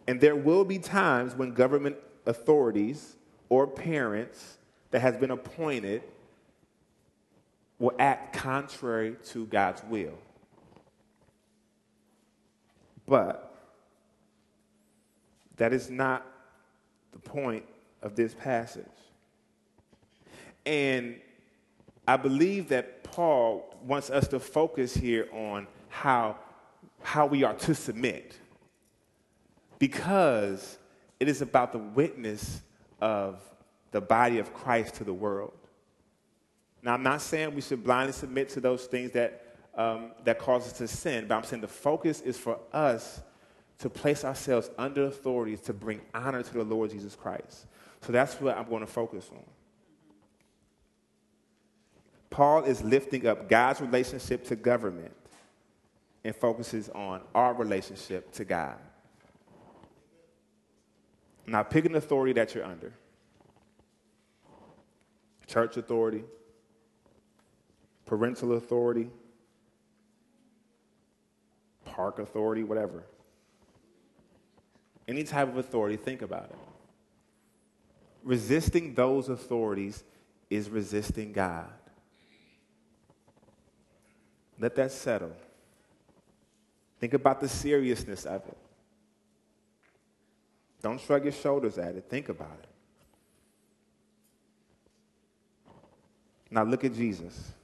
And 0.07 0.20
there 0.20 0.37
will 0.37 0.64
be 0.64 0.79
times 0.79 1.35
when 1.35 1.53
government 1.53 1.96
authorities 2.27 3.15
or 3.48 3.66
parents 3.66 4.59
that 4.90 5.00
has 5.00 5.16
been 5.16 5.30
appointed 5.30 6.02
will 7.78 7.94
act 7.98 8.37
contrary 8.37 9.16
to 9.26 9.46
God's 9.46 9.82
will. 9.85 10.14
But 13.06 13.54
that 15.56 15.72
is 15.72 15.90
not 15.90 16.26
the 17.12 17.18
point 17.18 17.64
of 18.02 18.16
this 18.16 18.35
passage. 18.35 18.85
And 20.64 21.16
I 22.09 22.16
believe 22.16 22.68
that 22.68 23.04
Paul 23.04 23.74
wants 23.85 24.11
us 24.11 24.28
to 24.28 24.40
focus 24.40 24.94
here 24.94 25.28
on 25.32 25.66
how, 25.88 26.37
how 27.02 27.26
we 27.26 27.44
are 27.44 27.54
to 27.54 27.74
submit 27.74 28.37
because 29.78 30.78
it 31.20 31.28
is 31.28 31.42
about 31.42 31.72
the 31.72 31.78
witness 31.78 32.62
of 33.00 33.40
the 33.90 34.00
body 34.00 34.38
of 34.38 34.52
Christ 34.52 34.94
to 34.96 35.04
the 35.04 35.14
world. 35.14 35.52
Now, 36.82 36.94
I'm 36.94 37.02
not 37.02 37.20
saying 37.20 37.54
we 37.54 37.61
should 37.61 37.82
blindly 37.82 38.12
submit 38.12 38.48
to 38.50 38.61
those 38.61 38.87
things 38.87 39.12
that, 39.12 39.56
um, 39.74 40.12
that 40.24 40.38
cause 40.38 40.66
us 40.66 40.72
to 40.74 40.88
sin, 40.88 41.26
but 41.26 41.37
I'm 41.37 41.42
saying 41.44 41.62
the 41.62 41.68
focus 41.68 42.20
is 42.20 42.38
for 42.38 42.59
us 42.72 43.22
to 43.78 43.90
place 43.90 44.24
ourselves 44.24 44.70
under 44.78 45.04
authority 45.04 45.56
to 45.56 45.72
bring 45.72 46.00
honor 46.14 46.42
to 46.42 46.52
the 46.52 46.64
Lord 46.64 46.90
Jesus 46.90 47.14
Christ. 47.14 47.66
So 48.02 48.12
that's 48.12 48.40
what 48.40 48.56
I'm 48.56 48.68
going 48.68 48.80
to 48.80 48.87
focus 48.87 49.28
on. 49.32 49.42
Paul 52.30 52.64
is 52.64 52.82
lifting 52.82 53.26
up 53.26 53.48
God's 53.48 53.80
relationship 53.80 54.44
to 54.46 54.56
government 54.56 55.14
and 56.24 56.35
focuses 56.35 56.88
on 56.90 57.22
our 57.35 57.54
relationship 57.54 58.32
to 58.32 58.44
God. 58.44 58.76
Now, 61.46 61.62
pick 61.62 61.85
an 61.85 61.94
authority 61.94 62.32
that 62.35 62.54
you're 62.54 62.64
under 62.64 62.92
church 65.46 65.76
authority, 65.76 66.24
parental 68.04 68.54
authority, 68.54 69.09
park 71.85 72.18
authority, 72.18 72.64
whatever. 72.64 73.04
Any 75.06 75.22
type 75.22 75.48
of 75.48 75.56
authority, 75.56 75.96
think 75.96 76.22
about 76.22 76.46
it. 76.46 76.59
Resisting 78.24 78.94
those 78.94 79.28
authorities 79.28 80.02
is 80.50 80.68
resisting 80.68 81.32
God. 81.32 81.70
Let 84.59 84.74
that 84.74 84.90
settle. 84.90 85.32
Think 86.98 87.14
about 87.14 87.40
the 87.40 87.48
seriousness 87.48 88.24
of 88.24 88.42
it. 88.48 88.56
Don't 90.87 91.01
shrug 91.01 91.25
your 91.25 91.33
shoulders 91.33 91.79
at 91.79 91.96
it. 91.96 92.05
Think 92.09 92.29
about 92.29 92.61
it. 92.62 92.68
Now 96.49 96.62
look 96.62 96.85
at 96.85 96.94
Jesus. 96.94 97.55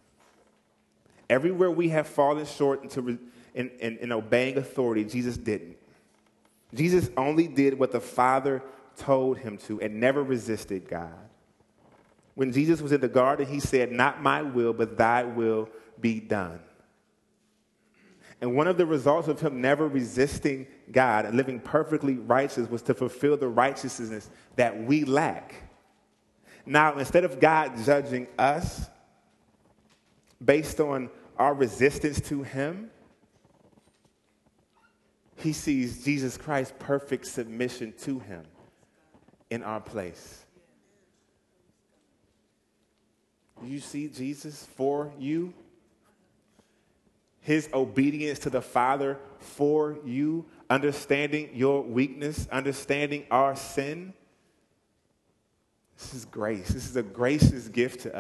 Everywhere 1.31 1.71
we 1.71 1.91
have 1.91 2.09
fallen 2.09 2.45
short 2.45 2.83
into, 2.83 3.21
in, 3.55 3.71
in, 3.79 3.99
in 3.99 4.11
obeying 4.11 4.59
authority, 4.59 5.05
Jesus 5.05 5.37
didn't. 5.37 5.77
Jesus 6.75 7.11
only 7.17 7.47
did 7.47 7.79
what 7.79 7.93
the 7.93 8.01
Father 8.01 8.61
told 8.97 9.39
him 9.39 9.57
to 9.59 9.81
and 9.81 10.01
never 10.01 10.25
resisted 10.25 10.89
God. 10.89 11.15
When 12.35 12.51
Jesus 12.51 12.83
was 12.83 12.91
in 12.91 13.01
the 13.01 13.07
garden, 13.07 13.47
he 13.47 13.61
said, 13.61 13.93
Not 13.93 14.21
my 14.21 14.43
will, 14.43 14.73
but 14.73 14.99
thy 14.99 15.23
will 15.23 15.69
be 16.01 16.19
done. 16.19 16.59
And 18.43 18.57
one 18.57 18.67
of 18.67 18.77
the 18.77 18.85
results 18.85 19.29
of 19.29 19.41
him 19.41 19.61
never 19.61 19.87
resisting 19.87 20.67
God 20.91 21.27
and 21.27 21.37
living 21.37 21.61
perfectly 21.61 22.17
righteous 22.17 22.69
was 22.69 22.83
to 22.83 22.93
fulfill 22.93 23.37
the 23.37 23.47
righteousness 23.47 24.29
that 24.57 24.83
we 24.83 25.05
lack. 25.05 25.55
Now, 26.67 26.99
instead 26.99 27.23
of 27.23 27.39
God 27.39 27.73
judging 27.85 28.27
us 28.37 28.87
based 30.45 30.81
on 30.81 31.09
our 31.39 31.55
resistance 31.55 32.21
to 32.23 32.43
him, 32.43 32.91
he 35.37 35.53
sees 35.53 36.05
Jesus 36.05 36.37
Christ's 36.37 36.75
perfect 36.81 37.27
submission 37.27 37.95
to 38.01 38.19
him 38.19 38.43
in 39.51 39.63
our 39.63 39.81
place. 39.81 40.45
You 43.65 43.79
see 43.79 44.09
Jesus 44.09 44.67
for 44.77 45.13
you? 45.17 45.55
His 47.43 47.69
obedience 47.75 48.39
to 48.39 48.51
the 48.51 48.63
Father 48.63 49.19
for 49.39 49.99
you, 50.05 50.47
understanding 50.71 51.51
your 51.53 51.83
weakness, 51.83 52.49
understanding 52.53 53.27
our 53.31 53.57
sin. 53.57 54.15
This 55.99 56.15
is 56.15 56.25
grace. 56.25 56.69
This 56.69 56.89
is 56.89 56.97
a 56.97 57.03
gracious 57.03 57.69
gift 57.69 58.03
to 58.03 58.17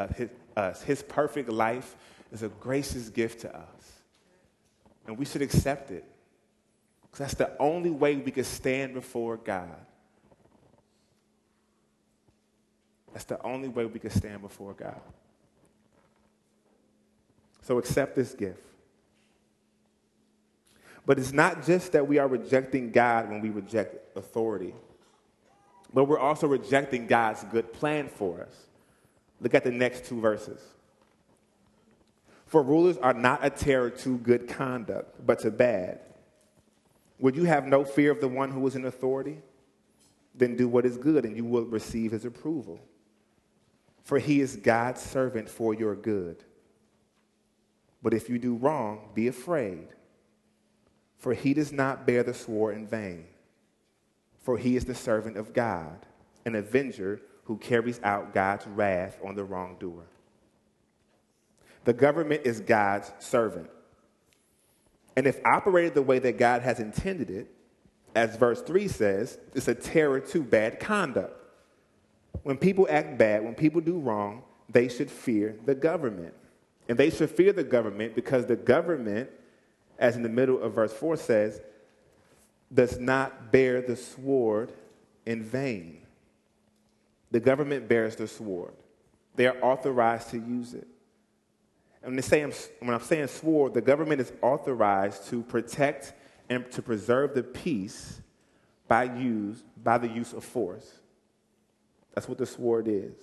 us. 0.56 0.82
His, 0.82 1.02
perfect 1.04 1.48
life 1.48 1.96
is 2.32 2.42
a 2.42 2.48
gracious 2.48 3.08
gift 3.08 3.40
to 3.42 3.56
us. 3.56 3.92
And 5.06 5.16
we 5.16 5.24
should 5.24 5.42
accept 5.42 5.92
it. 5.92 6.04
Because 7.02 7.18
that's 7.18 7.34
the 7.34 7.56
only 7.58 7.90
way 7.90 8.16
we 8.16 8.32
can 8.32 8.44
stand 8.44 8.94
before 8.94 9.36
God. 9.36 9.86
That's 13.12 13.24
the 13.24 13.40
only 13.42 13.68
way 13.68 13.84
we 13.86 14.00
can 14.00 14.10
stand 14.10 14.42
before 14.42 14.72
God. 14.72 15.00
So 17.60 17.78
accept 17.78 18.16
this 18.16 18.34
gift. 18.34 18.58
But 21.04 21.18
it's 21.18 21.32
not 21.32 21.64
just 21.64 21.92
that 21.92 22.06
we 22.06 22.18
are 22.18 22.28
rejecting 22.28 22.90
God 22.90 23.28
when 23.28 23.40
we 23.40 23.50
reject 23.50 24.16
authority, 24.16 24.74
but 25.92 26.04
we're 26.04 26.18
also 26.18 26.46
rejecting 26.46 27.06
God's 27.06 27.44
good 27.44 27.72
plan 27.72 28.08
for 28.08 28.40
us. 28.42 28.66
Look 29.40 29.54
at 29.54 29.64
the 29.64 29.72
next 29.72 30.04
two 30.04 30.20
verses. 30.20 30.60
For 32.46 32.62
rulers 32.62 32.98
are 32.98 33.14
not 33.14 33.44
a 33.44 33.50
terror 33.50 33.90
to 33.90 34.18
good 34.18 34.46
conduct, 34.46 35.26
but 35.26 35.40
to 35.40 35.50
bad. 35.50 36.00
Would 37.18 37.34
you 37.34 37.44
have 37.44 37.66
no 37.66 37.84
fear 37.84 38.10
of 38.10 38.20
the 38.20 38.28
one 38.28 38.50
who 38.50 38.66
is 38.66 38.76
in 38.76 38.84
authority? 38.84 39.38
Then 40.34 40.56
do 40.56 40.68
what 40.68 40.86
is 40.86 40.96
good, 40.96 41.24
and 41.24 41.36
you 41.36 41.44
will 41.44 41.64
receive 41.64 42.12
his 42.12 42.24
approval. 42.24 42.80
For 44.04 44.18
he 44.18 44.40
is 44.40 44.56
God's 44.56 45.00
servant 45.00 45.48
for 45.48 45.74
your 45.74 45.94
good. 45.94 46.44
But 48.02 48.14
if 48.14 48.28
you 48.28 48.38
do 48.38 48.56
wrong, 48.56 49.10
be 49.14 49.28
afraid 49.28 49.88
for 51.22 51.34
he 51.34 51.54
does 51.54 51.70
not 51.70 52.04
bear 52.04 52.24
the 52.24 52.34
sword 52.34 52.74
in 52.74 52.84
vain. 52.84 53.26
For 54.40 54.58
he 54.58 54.74
is 54.74 54.86
the 54.86 54.94
servant 54.96 55.36
of 55.36 55.52
God, 55.52 56.04
an 56.44 56.56
avenger 56.56 57.20
who 57.44 57.58
carries 57.58 58.00
out 58.02 58.34
God's 58.34 58.66
wrath 58.66 59.20
on 59.24 59.36
the 59.36 59.44
wrongdoer. 59.44 60.02
The 61.84 61.92
government 61.92 62.42
is 62.44 62.58
God's 62.58 63.12
servant. 63.20 63.70
And 65.14 65.28
if 65.28 65.38
operated 65.44 65.94
the 65.94 66.02
way 66.02 66.18
that 66.18 66.38
God 66.38 66.62
has 66.62 66.80
intended 66.80 67.30
it, 67.30 67.54
as 68.16 68.34
verse 68.36 68.60
3 68.60 68.88
says, 68.88 69.38
it's 69.54 69.68
a 69.68 69.76
terror 69.76 70.18
to 70.18 70.42
bad 70.42 70.80
conduct. 70.80 71.40
When 72.42 72.56
people 72.56 72.88
act 72.90 73.16
bad, 73.16 73.44
when 73.44 73.54
people 73.54 73.80
do 73.80 74.00
wrong, 74.00 74.42
they 74.68 74.88
should 74.88 75.08
fear 75.08 75.56
the 75.66 75.76
government. 75.76 76.34
And 76.88 76.98
they 76.98 77.10
should 77.10 77.30
fear 77.30 77.52
the 77.52 77.62
government 77.62 78.16
because 78.16 78.46
the 78.46 78.56
government 78.56 79.30
as 79.98 80.16
in 80.16 80.22
the 80.22 80.28
middle 80.28 80.62
of 80.62 80.74
verse 80.74 80.92
4 80.92 81.16
says, 81.16 81.60
does 82.72 82.98
not 82.98 83.52
bear 83.52 83.82
the 83.82 83.96
sword 83.96 84.72
in 85.26 85.42
vain. 85.42 85.98
The 87.30 87.40
government 87.40 87.88
bears 87.88 88.16
the 88.16 88.26
sword. 88.26 88.74
They 89.34 89.46
are 89.46 89.56
authorized 89.62 90.30
to 90.30 90.38
use 90.38 90.74
it. 90.74 90.86
And 92.02 92.16
when 92.16 92.94
I'm 92.94 93.00
saying 93.00 93.28
sword, 93.28 93.74
the 93.74 93.80
government 93.80 94.20
is 94.20 94.32
authorized 94.42 95.28
to 95.28 95.42
protect 95.42 96.14
and 96.48 96.70
to 96.72 96.82
preserve 96.82 97.34
the 97.34 97.42
peace 97.42 98.20
by, 98.88 99.04
use, 99.04 99.62
by 99.82 99.98
the 99.98 100.08
use 100.08 100.32
of 100.32 100.44
force. 100.44 100.90
That's 102.14 102.28
what 102.28 102.38
the 102.38 102.46
sword 102.46 102.88
is. 102.88 103.14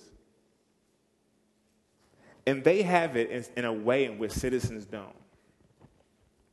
And 2.47 2.63
they 2.63 2.82
have 2.82 3.17
it 3.17 3.29
in, 3.29 3.45
in 3.58 3.65
a 3.65 3.73
way 3.73 4.05
in 4.05 4.17
which 4.17 4.32
citizens 4.32 4.86
don't. 4.86 5.13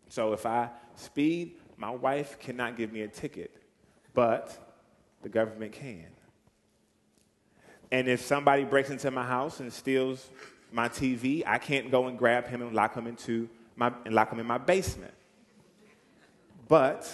So 0.09 0.33
if 0.33 0.47
I 0.47 0.71
speed, 0.95 1.57
my 1.77 1.90
wife 1.90 2.38
cannot 2.38 2.77
give 2.77 2.92
me 2.92 3.03
a 3.03 3.09
ticket, 3.09 3.51
but 4.14 4.57
the 5.23 5.29
government 5.29 5.73
can. 5.73 6.07
And 7.90 8.09
if 8.09 8.21
somebody 8.21 8.64
breaks 8.64 8.90
into 8.90 9.11
my 9.11 9.25
house 9.25 9.61
and 9.61 9.73
steals 9.73 10.31
my 10.73 10.88
TV, 10.88 11.42
I 11.47 11.59
can't 11.59 11.90
go 11.90 12.07
and 12.07 12.19
grab 12.19 12.49
him 12.49 12.62
and 12.62 12.75
lock 12.75 12.95
him 12.95 13.07
into 13.07 13.49
my 13.77 13.92
and 14.05 14.14
lock 14.14 14.33
him 14.33 14.40
in 14.40 14.47
my 14.47 14.59
basement. 14.59 15.14
But 16.69 17.09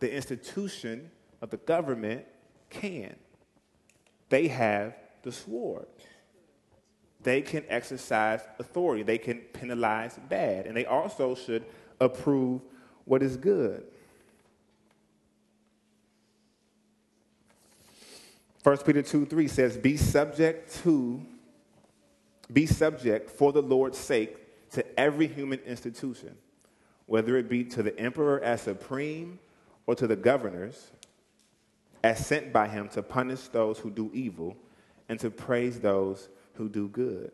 the 0.00 0.12
institution 0.12 1.10
of 1.40 1.50
the 1.50 1.58
government 1.58 2.24
can. 2.70 3.14
They 4.28 4.48
have 4.48 4.94
the 5.22 5.32
sword. 5.32 5.86
they 7.22 7.42
can 7.42 7.64
exercise 7.68 8.40
authority. 8.60 9.02
They 9.02 9.18
can 9.18 9.38
penalize 9.52 10.18
bad. 10.28 10.66
And 10.66 10.76
they 10.76 10.86
also 10.86 11.34
should 11.34 11.64
approve 12.00 12.60
what 13.04 13.22
is 13.22 13.36
good. 13.36 13.84
1 18.62 18.78
Peter 18.78 19.02
2 19.02 19.26
3 19.26 19.46
says, 19.46 19.76
Be 19.76 19.96
subject 19.96 20.82
to, 20.82 21.24
be 22.52 22.66
subject 22.66 23.30
for 23.30 23.52
the 23.52 23.62
Lord's 23.62 23.96
sake 23.96 24.38
to 24.70 24.98
every 24.98 25.28
human 25.28 25.60
institution, 25.60 26.36
whether 27.06 27.36
it 27.36 27.48
be 27.48 27.62
to 27.62 27.82
the 27.82 27.96
emperor 27.98 28.42
as 28.42 28.62
supreme 28.62 29.38
or 29.86 29.94
to 29.94 30.08
the 30.08 30.16
governors 30.16 30.90
as 32.02 32.26
sent 32.26 32.52
by 32.52 32.66
him 32.68 32.88
to 32.88 33.02
punish 33.02 33.48
those 33.48 33.78
who 33.78 33.90
do 33.90 34.10
evil 34.12 34.56
and 35.08 35.20
to 35.20 35.30
praise 35.30 35.78
those 35.78 36.28
who 36.54 36.68
do 36.68 36.88
good. 36.88 37.30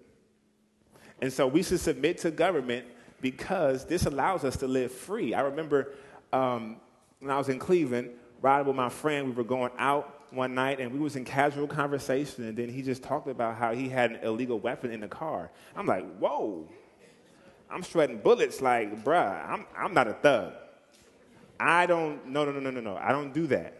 And 1.20 1.32
so 1.32 1.46
we 1.46 1.62
should 1.62 1.80
submit 1.80 2.18
to 2.18 2.30
government 2.30 2.84
because 3.22 3.86
this 3.86 4.04
allows 4.04 4.44
us 4.44 4.56
to 4.58 4.66
live 4.66 4.92
free. 4.92 5.32
I 5.32 5.40
remember 5.40 5.94
um, 6.32 6.76
when 7.20 7.30
I 7.30 7.38
was 7.38 7.48
in 7.48 7.58
Cleveland, 7.58 8.10
riding 8.42 8.66
with 8.66 8.76
my 8.76 8.90
friend, 8.90 9.28
we 9.28 9.32
were 9.32 9.44
going 9.44 9.70
out 9.78 10.18
one 10.30 10.54
night 10.54 10.80
and 10.80 10.92
we 10.92 10.98
was 10.98 11.16
in 11.16 11.24
casual 11.24 11.66
conversation 11.66 12.44
and 12.44 12.56
then 12.56 12.68
he 12.68 12.82
just 12.82 13.02
talked 13.02 13.28
about 13.28 13.56
how 13.56 13.72
he 13.72 13.88
had 13.88 14.12
an 14.12 14.24
illegal 14.24 14.58
weapon 14.58 14.90
in 14.90 15.00
the 15.00 15.08
car. 15.08 15.50
I'm 15.76 15.86
like, 15.86 16.04
whoa. 16.18 16.68
I'm 17.70 17.82
shredding 17.82 18.18
bullets 18.18 18.60
like, 18.60 19.02
bruh, 19.02 19.48
I'm, 19.48 19.64
I'm 19.74 19.94
not 19.94 20.08
a 20.08 20.12
thug. 20.12 20.52
I 21.58 21.86
don't, 21.86 22.26
no, 22.26 22.44
no, 22.44 22.52
no, 22.52 22.60
no, 22.60 22.70
no, 22.70 22.80
no. 22.80 22.96
I 22.96 23.12
don't 23.12 23.32
do 23.32 23.46
that. 23.46 23.78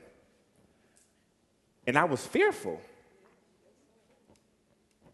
And 1.86 1.98
I 1.98 2.04
was 2.04 2.24
fearful. 2.24 2.80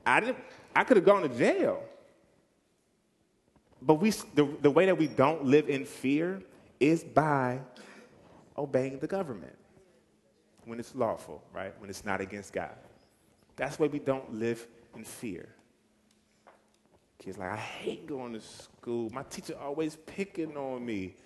I 0.04 0.20
didn't, 0.20 0.38
I 0.76 0.84
could 0.84 0.96
have 0.98 1.06
gone 1.06 1.22
to 1.22 1.28
jail. 1.28 1.82
But 3.80 3.94
we, 3.94 4.10
the, 4.10 4.48
the 4.60 4.70
way 4.70 4.86
that 4.86 4.98
we 4.98 5.06
don't 5.06 5.44
live 5.44 5.68
in 5.68 5.84
fear 5.84 6.42
is 6.80 7.04
by 7.04 7.60
obeying 8.56 8.98
the 8.98 9.06
government 9.06 9.56
when 10.64 10.80
it's 10.80 10.94
lawful, 10.94 11.42
right? 11.54 11.72
When 11.80 11.88
it's 11.88 12.04
not 12.04 12.20
against 12.20 12.52
God. 12.52 12.74
That's 13.56 13.78
why 13.78 13.86
we 13.86 13.98
don't 13.98 14.34
live 14.34 14.66
in 14.96 15.04
fear. 15.04 15.48
Kids 17.18 17.38
like, 17.38 17.50
I 17.50 17.56
hate 17.56 18.06
going 18.06 18.32
to 18.34 18.40
school. 18.40 19.10
My 19.12 19.24
teacher 19.24 19.56
always 19.60 19.96
picking 19.96 20.56
on 20.56 20.84
me. 20.84 21.16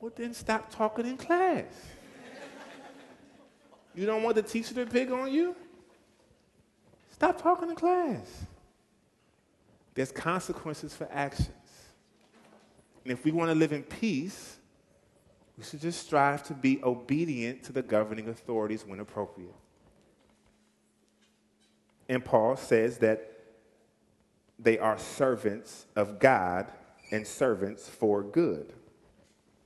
Well, 0.00 0.12
then 0.14 0.34
stop 0.34 0.74
talking 0.74 1.06
in 1.06 1.16
class. 1.16 1.72
you 3.94 4.06
don't 4.06 4.22
want 4.24 4.34
the 4.34 4.42
teacher 4.42 4.74
to 4.74 4.86
pick 4.86 5.10
on 5.10 5.32
you? 5.32 5.54
Stop 7.12 7.40
talking 7.40 7.70
in 7.70 7.76
class. 7.76 8.46
There's 9.94 10.12
consequences 10.12 10.94
for 10.94 11.08
actions. 11.10 11.50
And 13.04 13.12
if 13.12 13.24
we 13.24 13.32
want 13.32 13.50
to 13.50 13.54
live 13.54 13.72
in 13.72 13.82
peace, 13.82 14.58
we 15.58 15.64
should 15.64 15.80
just 15.80 16.06
strive 16.06 16.42
to 16.44 16.54
be 16.54 16.82
obedient 16.82 17.64
to 17.64 17.72
the 17.72 17.82
governing 17.82 18.28
authorities 18.28 18.86
when 18.86 19.00
appropriate. 19.00 19.54
And 22.08 22.24
Paul 22.24 22.56
says 22.56 22.98
that 22.98 23.28
they 24.58 24.78
are 24.78 24.98
servants 24.98 25.86
of 25.96 26.18
God 26.18 26.70
and 27.10 27.26
servants 27.26 27.88
for 27.88 28.22
good. 28.22 28.72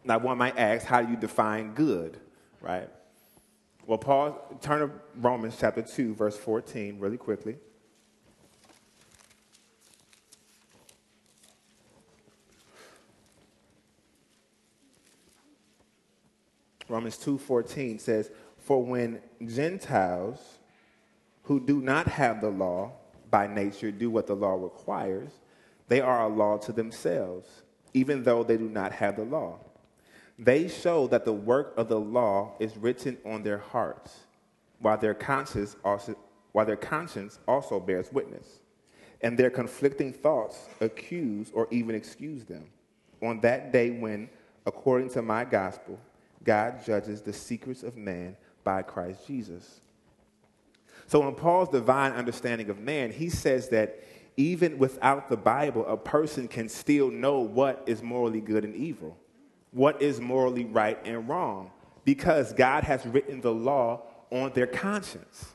Now, 0.04 0.18
one 0.18 0.38
might 0.38 0.56
ask, 0.56 0.86
how 0.86 1.02
do 1.02 1.10
you 1.10 1.16
define 1.16 1.74
good, 1.74 2.18
right? 2.60 2.88
Well, 3.86 3.98
Paul, 3.98 4.58
turn 4.60 4.80
to 4.80 4.90
Romans 5.16 5.56
chapter 5.58 5.82
2, 5.82 6.14
verse 6.14 6.36
14, 6.36 6.98
really 6.98 7.16
quickly. 7.16 7.56
Romans 16.88 17.16
2:14 17.18 17.98
says, 17.98 18.30
"For 18.58 18.82
when 18.82 19.20
Gentiles 19.44 20.58
who 21.44 21.60
do 21.60 21.80
not 21.80 22.06
have 22.08 22.40
the 22.40 22.50
law 22.50 22.92
by 23.30 23.46
nature 23.46 23.90
do 23.90 24.10
what 24.10 24.26
the 24.26 24.34
law 24.34 24.54
requires, 24.54 25.30
they 25.88 26.00
are 26.00 26.22
a 26.24 26.28
law 26.28 26.56
to 26.58 26.72
themselves, 26.72 27.62
even 27.94 28.24
though 28.24 28.42
they 28.42 28.56
do 28.56 28.68
not 28.68 28.92
have 28.92 29.16
the 29.16 29.24
law. 29.24 29.58
They 30.38 30.68
show 30.68 31.06
that 31.08 31.24
the 31.24 31.32
work 31.32 31.72
of 31.76 31.88
the 31.88 32.00
law 32.00 32.54
is 32.58 32.76
written 32.76 33.16
on 33.24 33.42
their 33.42 33.58
hearts, 33.58 34.26
while 34.80 34.98
their 34.98 35.14
conscience 35.14 35.76
also, 35.84 36.16
while 36.52 36.66
their 36.66 36.76
conscience 36.76 37.38
also 37.46 37.80
bears 37.80 38.12
witness, 38.12 38.60
and 39.22 39.38
their 39.38 39.50
conflicting 39.50 40.12
thoughts 40.12 40.68
accuse 40.80 41.50
or 41.52 41.68
even 41.70 41.94
excuse 41.94 42.44
them. 42.44 42.64
On 43.22 43.40
that 43.40 43.72
day 43.72 43.90
when, 43.90 44.28
according 44.66 45.08
to 45.10 45.22
my 45.22 45.44
gospel, 45.44 45.98
God 46.44 46.84
judges 46.84 47.22
the 47.22 47.32
secrets 47.32 47.82
of 47.82 47.96
man 47.96 48.36
by 48.64 48.82
Christ 48.82 49.26
Jesus. 49.26 49.80
So, 51.06 51.26
in 51.28 51.34
Paul's 51.34 51.68
divine 51.68 52.12
understanding 52.12 52.68
of 52.68 52.80
man, 52.80 53.12
he 53.12 53.28
says 53.28 53.68
that 53.68 54.02
even 54.36 54.78
without 54.78 55.28
the 55.28 55.36
Bible, 55.36 55.86
a 55.86 55.96
person 55.96 56.48
can 56.48 56.68
still 56.68 57.10
know 57.10 57.40
what 57.40 57.82
is 57.86 58.02
morally 58.02 58.40
good 58.40 58.64
and 58.64 58.74
evil, 58.74 59.16
what 59.70 60.02
is 60.02 60.20
morally 60.20 60.64
right 60.64 60.98
and 61.04 61.28
wrong, 61.28 61.70
because 62.04 62.52
God 62.52 62.84
has 62.84 63.06
written 63.06 63.40
the 63.40 63.52
law 63.52 64.02
on 64.30 64.52
their 64.52 64.66
conscience. 64.66 65.52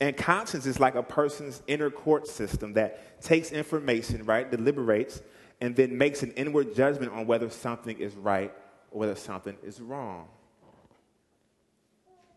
And 0.00 0.16
conscience 0.16 0.66
is 0.66 0.78
like 0.78 0.94
a 0.94 1.02
person's 1.02 1.62
inner 1.66 1.90
court 1.90 2.28
system 2.28 2.74
that 2.74 3.22
takes 3.22 3.50
information, 3.50 4.24
right, 4.26 4.48
deliberates, 4.50 5.22
and 5.60 5.74
then 5.74 5.96
makes 5.96 6.22
an 6.22 6.32
inward 6.32 6.74
judgment 6.74 7.12
on 7.12 7.26
whether 7.26 7.48
something 7.48 7.98
is 7.98 8.14
right 8.14 8.52
or 8.94 9.00
whether 9.00 9.16
something 9.16 9.56
is 9.62 9.80
wrong. 9.80 10.28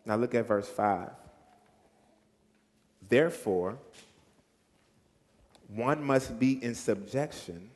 Now 0.06 0.16
look 0.16 0.34
at 0.34 0.48
verse 0.48 0.68
5. 0.68 1.12
Therefore, 3.08 3.78
one 5.68 6.04
must 6.04 6.40
be 6.40 6.62
in 6.64 6.74
subjection, 6.76 7.70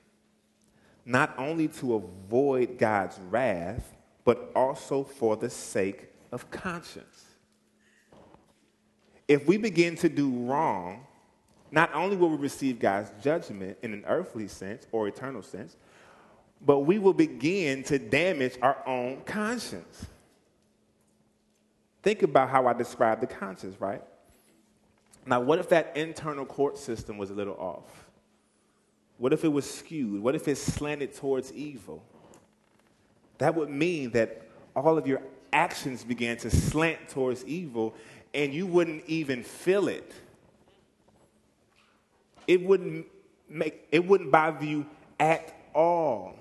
not 1.06 1.34
only 1.38 1.68
to 1.68 1.96
avoid 1.96 2.78
God's 2.78 3.20
wrath, 3.30 3.96
but 4.26 4.52
also 4.56 5.04
for 5.04 5.36
the 5.36 5.50
sake 5.50 6.08
of 6.32 6.50
conscience. 6.50 7.26
If 9.28 9.46
we 9.46 9.58
begin 9.58 9.96
to 9.98 10.10
do 10.10 10.30
wrong, 10.30 11.06
not 11.70 11.94
only 11.94 12.16
will 12.16 12.30
we 12.30 12.38
receive 12.38 12.80
God's 12.80 13.12
judgment 13.22 13.78
in 13.82 13.94
an 13.94 14.04
earthly 14.08 14.48
sense 14.48 14.88
or 14.92 15.08
eternal 15.08 15.42
sense, 15.42 15.78
but 16.66 16.80
we 16.80 17.00
will 17.00 17.14
begin 17.14 17.84
to 17.84 17.98
damage 17.98 18.58
our 18.62 18.78
own 18.86 19.22
conscience. 19.26 20.06
Think 22.04 22.24
about 22.24 22.50
how 22.50 22.68
I 22.68 22.74
described 22.74 23.22
the 23.22 23.28
conscience, 23.28 23.80
right? 23.80 24.02
Now, 25.26 25.40
what 25.40 25.60
if 25.60 25.70
that 25.70 25.96
internal 25.96 26.46
court 26.46 26.78
system 26.78 27.18
was 27.18 27.30
a 27.30 27.34
little 27.34 27.56
off? 27.56 28.10
What 29.18 29.34
if 29.34 29.44
it 29.44 29.50
was 29.50 29.70
skewed? 29.70 30.22
What 30.22 30.34
if 30.34 30.48
it 30.48 30.58
slanted 30.58 31.16
towards 31.16 31.54
evil? 31.54 32.04
That 33.38 33.56
would 33.56 33.70
mean 33.70 34.12
that 34.12 34.48
all 34.76 34.98
of 34.98 35.06
your 35.06 35.22
actions 35.54 36.04
began 36.04 36.38
to 36.38 36.50
slant 36.50 37.10
towards 37.10 37.46
evil 37.46 37.94
and 38.34 38.54
you 38.54 38.66
wouldn't 38.66 39.04
even 39.08 39.44
feel 39.44 39.88
it. 39.88 40.12
It 42.48 42.64
wouldn't 42.64 43.06
make 43.50 43.88
it 43.92 44.06
wouldn't 44.06 44.32
bother 44.32 44.66
you 44.66 44.86
at 45.20 45.56
all. 45.76 46.34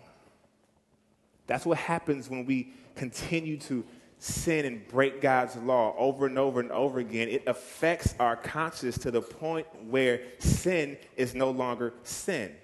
That's 1.50 1.66
what 1.66 1.78
happens 1.78 2.30
when 2.30 2.46
we 2.46 2.72
continue 2.94 3.58
to 3.62 3.84
sin 4.18 4.64
and 4.66 4.86
break 4.86 5.20
God's 5.20 5.56
law 5.56 5.96
over 5.98 6.26
and 6.26 6.38
over 6.38 6.60
and 6.60 6.70
over 6.70 7.00
again. 7.00 7.28
It 7.28 7.42
affects 7.48 8.14
our 8.20 8.36
conscience 8.36 8.96
to 8.98 9.10
the 9.10 9.20
point 9.20 9.66
where 9.88 10.20
sin 10.38 10.96
is 11.16 11.34
no 11.34 11.50
longer 11.50 11.92
sin, 12.04 12.54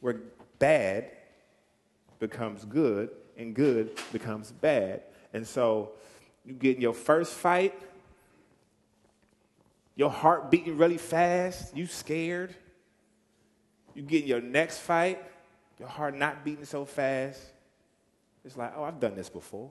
where 0.00 0.16
bad 0.58 1.12
becomes 2.18 2.64
good 2.64 3.10
and 3.36 3.54
good 3.54 3.96
becomes 4.10 4.50
bad. 4.50 5.02
And 5.32 5.46
so 5.46 5.92
you 6.44 6.54
get 6.54 6.74
in 6.74 6.82
your 6.82 6.92
first 6.92 7.34
fight, 7.34 7.80
your 9.94 10.10
heart 10.10 10.50
beating 10.50 10.76
really 10.76 10.98
fast, 10.98 11.76
you 11.76 11.86
scared. 11.86 12.52
You 13.94 14.02
get 14.02 14.22
in 14.22 14.28
your 14.28 14.40
next 14.40 14.78
fight, 14.78 15.22
your 15.78 15.86
heart 15.86 16.16
not 16.16 16.44
beating 16.44 16.64
so 16.64 16.84
fast, 16.84 17.40
it's 18.44 18.56
like, 18.56 18.72
oh, 18.76 18.84
I've 18.84 19.00
done 19.00 19.14
this 19.14 19.28
before. 19.28 19.70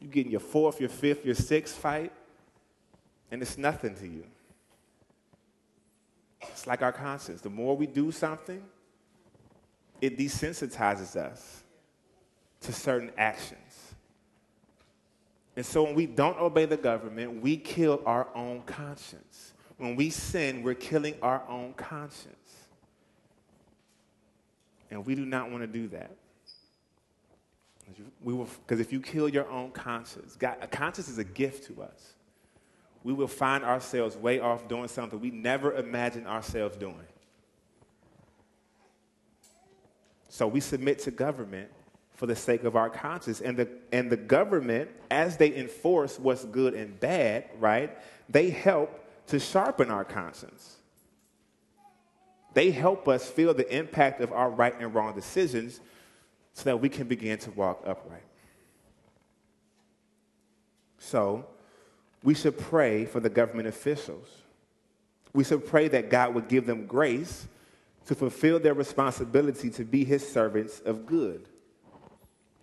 You 0.00 0.08
get 0.08 0.26
in 0.26 0.30
your 0.30 0.40
fourth, 0.40 0.80
your 0.80 0.88
fifth, 0.88 1.24
your 1.24 1.34
sixth 1.34 1.76
fight, 1.76 2.12
and 3.30 3.42
it's 3.42 3.58
nothing 3.58 3.94
to 3.96 4.06
you. 4.06 4.24
It's 6.42 6.66
like 6.66 6.82
our 6.82 6.92
conscience. 6.92 7.40
The 7.40 7.50
more 7.50 7.76
we 7.76 7.86
do 7.86 8.12
something, 8.12 8.62
it 10.00 10.18
desensitizes 10.18 11.16
us 11.16 11.62
to 12.60 12.72
certain 12.72 13.10
actions. 13.16 13.94
And 15.56 15.64
so 15.64 15.84
when 15.84 15.94
we 15.94 16.06
don't 16.06 16.38
obey 16.38 16.66
the 16.66 16.76
government, 16.76 17.42
we 17.42 17.56
kill 17.56 18.02
our 18.04 18.28
own 18.34 18.62
conscience. 18.62 19.54
When 19.78 19.96
we 19.96 20.10
sin, 20.10 20.62
we're 20.62 20.74
killing 20.74 21.14
our 21.22 21.42
own 21.48 21.72
conscience. 21.74 22.34
And 24.90 25.04
we 25.04 25.14
do 25.14 25.24
not 25.24 25.50
want 25.50 25.62
to 25.62 25.66
do 25.66 25.88
that. 25.88 26.10
We 28.22 28.34
will, 28.34 28.48
because 28.66 28.80
if 28.80 28.92
you 28.92 29.00
kill 29.00 29.28
your 29.28 29.48
own 29.48 29.70
conscience, 29.70 30.36
God, 30.36 30.56
a 30.60 30.66
conscience 30.66 31.08
is 31.08 31.18
a 31.18 31.24
gift 31.24 31.64
to 31.66 31.82
us. 31.82 32.14
We 33.04 33.12
will 33.12 33.28
find 33.28 33.62
ourselves 33.62 34.16
way 34.16 34.40
off 34.40 34.66
doing 34.66 34.88
something 34.88 35.20
we 35.20 35.30
never 35.30 35.74
imagined 35.74 36.26
ourselves 36.26 36.76
doing. 36.76 37.06
So 40.28 40.48
we 40.48 40.60
submit 40.60 40.98
to 41.00 41.10
government 41.12 41.70
for 42.14 42.26
the 42.26 42.34
sake 42.34 42.64
of 42.64 42.74
our 42.74 42.90
conscience. 42.90 43.40
And 43.40 43.56
the, 43.56 43.68
and 43.92 44.10
the 44.10 44.16
government, 44.16 44.90
as 45.10 45.36
they 45.36 45.54
enforce 45.54 46.18
what's 46.18 46.44
good 46.44 46.74
and 46.74 46.98
bad, 46.98 47.44
right, 47.60 47.96
they 48.28 48.50
help 48.50 49.04
to 49.28 49.38
sharpen 49.38 49.90
our 49.90 50.04
conscience. 50.04 50.76
They 52.54 52.70
help 52.70 53.06
us 53.06 53.28
feel 53.28 53.54
the 53.54 53.72
impact 53.74 54.20
of 54.20 54.32
our 54.32 54.50
right 54.50 54.74
and 54.80 54.94
wrong 54.94 55.14
decisions 55.14 55.80
so 56.56 56.64
that 56.64 56.80
we 56.80 56.88
can 56.88 57.06
begin 57.06 57.36
to 57.36 57.50
walk 57.50 57.82
upright. 57.86 58.22
So, 60.98 61.44
we 62.22 62.32
should 62.32 62.56
pray 62.56 63.04
for 63.04 63.20
the 63.20 63.28
government 63.28 63.68
officials. 63.68 64.26
We 65.34 65.44
should 65.44 65.66
pray 65.66 65.88
that 65.88 66.08
God 66.08 66.34
would 66.34 66.48
give 66.48 66.64
them 66.64 66.86
grace 66.86 67.46
to 68.06 68.14
fulfill 68.14 68.58
their 68.58 68.72
responsibility 68.72 69.68
to 69.68 69.84
be 69.84 70.02
his 70.02 70.26
servants 70.26 70.80
of 70.80 71.04
good. 71.04 71.46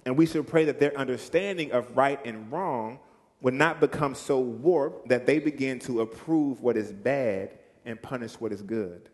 And 0.06 0.18
we 0.18 0.26
should 0.26 0.48
pray 0.48 0.66
that 0.66 0.80
their 0.80 0.98
understanding 0.98 1.72
of 1.72 1.96
right 1.96 2.20
and 2.26 2.52
wrong 2.52 2.98
would 3.42 3.54
not 3.54 3.80
become 3.80 4.16
so 4.16 4.40
warped 4.40 5.10
that 5.10 5.28
they 5.28 5.38
begin 5.38 5.78
to 5.82 6.02
approve 6.02 6.62
what 6.62 6.78
is 6.78 6.92
bad 6.92 7.60
and 7.86 8.02
punish 8.02 8.34
what 8.42 8.52
is 8.52 8.64
good. 8.64 9.08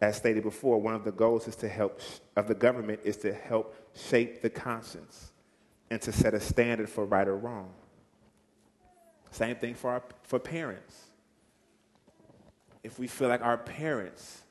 As 0.00 0.16
stated 0.16 0.44
before, 0.44 0.80
one 0.80 0.94
of 0.94 1.04
the 1.04 1.12
goals 1.12 1.48
is 1.48 1.56
to 1.56 1.68
help 1.68 2.00
of 2.36 2.46
the 2.46 2.54
government 2.54 3.00
is 3.04 3.16
to 3.18 3.32
help 3.32 3.74
shape 3.94 4.42
the 4.42 4.50
conscience 4.50 5.32
and 5.90 6.00
to 6.02 6.12
set 6.12 6.34
a 6.34 6.40
standard 6.40 6.88
for 6.88 7.04
right 7.04 7.26
or 7.26 7.36
wrong. 7.36 7.72
Same 9.30 9.56
thing 9.56 9.74
for 9.74 9.90
our, 9.90 10.02
for 10.22 10.38
parents. 10.38 10.96
If 12.84 12.98
we 12.98 13.08
feel 13.08 13.28
like 13.28 13.42
our 13.42 13.58
parents 13.58 14.42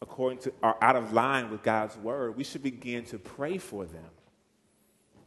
according 0.00 0.38
to 0.38 0.52
are 0.62 0.76
out 0.80 0.94
of 0.94 1.12
line 1.12 1.50
with 1.50 1.62
God's 1.62 1.96
word, 1.96 2.36
we 2.36 2.44
should 2.44 2.62
begin 2.62 3.04
to 3.06 3.18
pray 3.18 3.58
for 3.58 3.84
them 3.84 4.10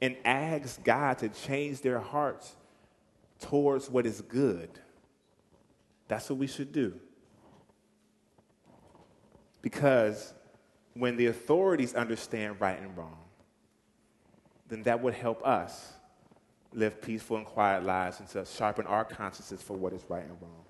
and 0.01 0.15
ask 0.25 0.83
God 0.83 1.17
to 1.19 1.29
change 1.29 1.81
their 1.81 1.99
hearts 1.99 2.55
towards 3.39 3.89
what 3.89 4.05
is 4.05 4.21
good. 4.21 4.69
That's 6.07 6.29
what 6.29 6.39
we 6.39 6.47
should 6.47 6.71
do. 6.71 6.99
Because 9.61 10.33
when 10.93 11.15
the 11.17 11.27
authorities 11.27 11.93
understand 11.93 12.59
right 12.59 12.79
and 12.79 12.95
wrong, 12.97 13.17
then 14.67 14.83
that 14.83 15.01
would 15.01 15.13
help 15.13 15.45
us 15.45 15.93
live 16.73 17.01
peaceful 17.01 17.37
and 17.37 17.45
quiet 17.45 17.83
lives 17.83 18.19
and 18.19 18.29
to 18.29 18.45
sharpen 18.45 18.85
our 18.87 19.03
consciences 19.03 19.61
for 19.61 19.75
what 19.75 19.93
is 19.93 20.03
right 20.07 20.23
and 20.23 20.41
wrong. 20.41 20.63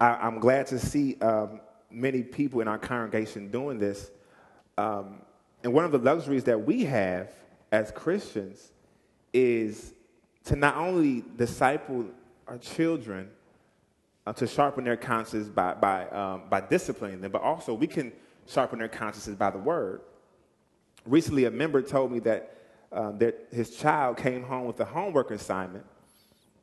I, 0.00 0.26
am 0.26 0.38
glad 0.38 0.66
to 0.68 0.78
see 0.78 1.16
um, 1.20 1.60
many 1.90 2.22
people 2.22 2.60
in 2.60 2.68
our 2.68 2.78
congregation 2.78 3.50
doing 3.50 3.78
this. 3.78 4.10
Um, 4.78 5.22
and 5.62 5.72
one 5.72 5.84
of 5.84 5.92
the 5.92 5.98
luxuries 5.98 6.44
that 6.44 6.64
we 6.64 6.84
have 6.84 7.30
as 7.72 7.90
Christians 7.92 8.72
is 9.32 9.94
to 10.44 10.56
not 10.56 10.76
only 10.76 11.24
disciple 11.36 12.06
our 12.46 12.58
children 12.58 13.28
uh, 14.26 14.32
to 14.32 14.46
sharpen 14.46 14.84
their 14.84 14.96
consciences 14.96 15.48
by, 15.48 15.74
by, 15.74 16.08
um, 16.08 16.42
by 16.50 16.60
disciplining 16.60 17.20
them, 17.20 17.30
but 17.30 17.42
also 17.42 17.72
we 17.72 17.86
can 17.86 18.12
sharpen 18.46 18.78
their 18.78 18.88
consciences 18.88 19.36
by 19.36 19.50
the 19.50 19.58
word. 19.58 20.00
Recently, 21.04 21.44
a 21.44 21.50
member 21.50 21.82
told 21.82 22.10
me 22.10 22.18
that, 22.20 22.56
um, 22.92 23.18
that 23.18 23.46
his 23.52 23.76
child 23.76 24.16
came 24.16 24.42
home 24.42 24.66
with 24.66 24.80
a 24.80 24.84
homework 24.84 25.30
assignment 25.30 25.84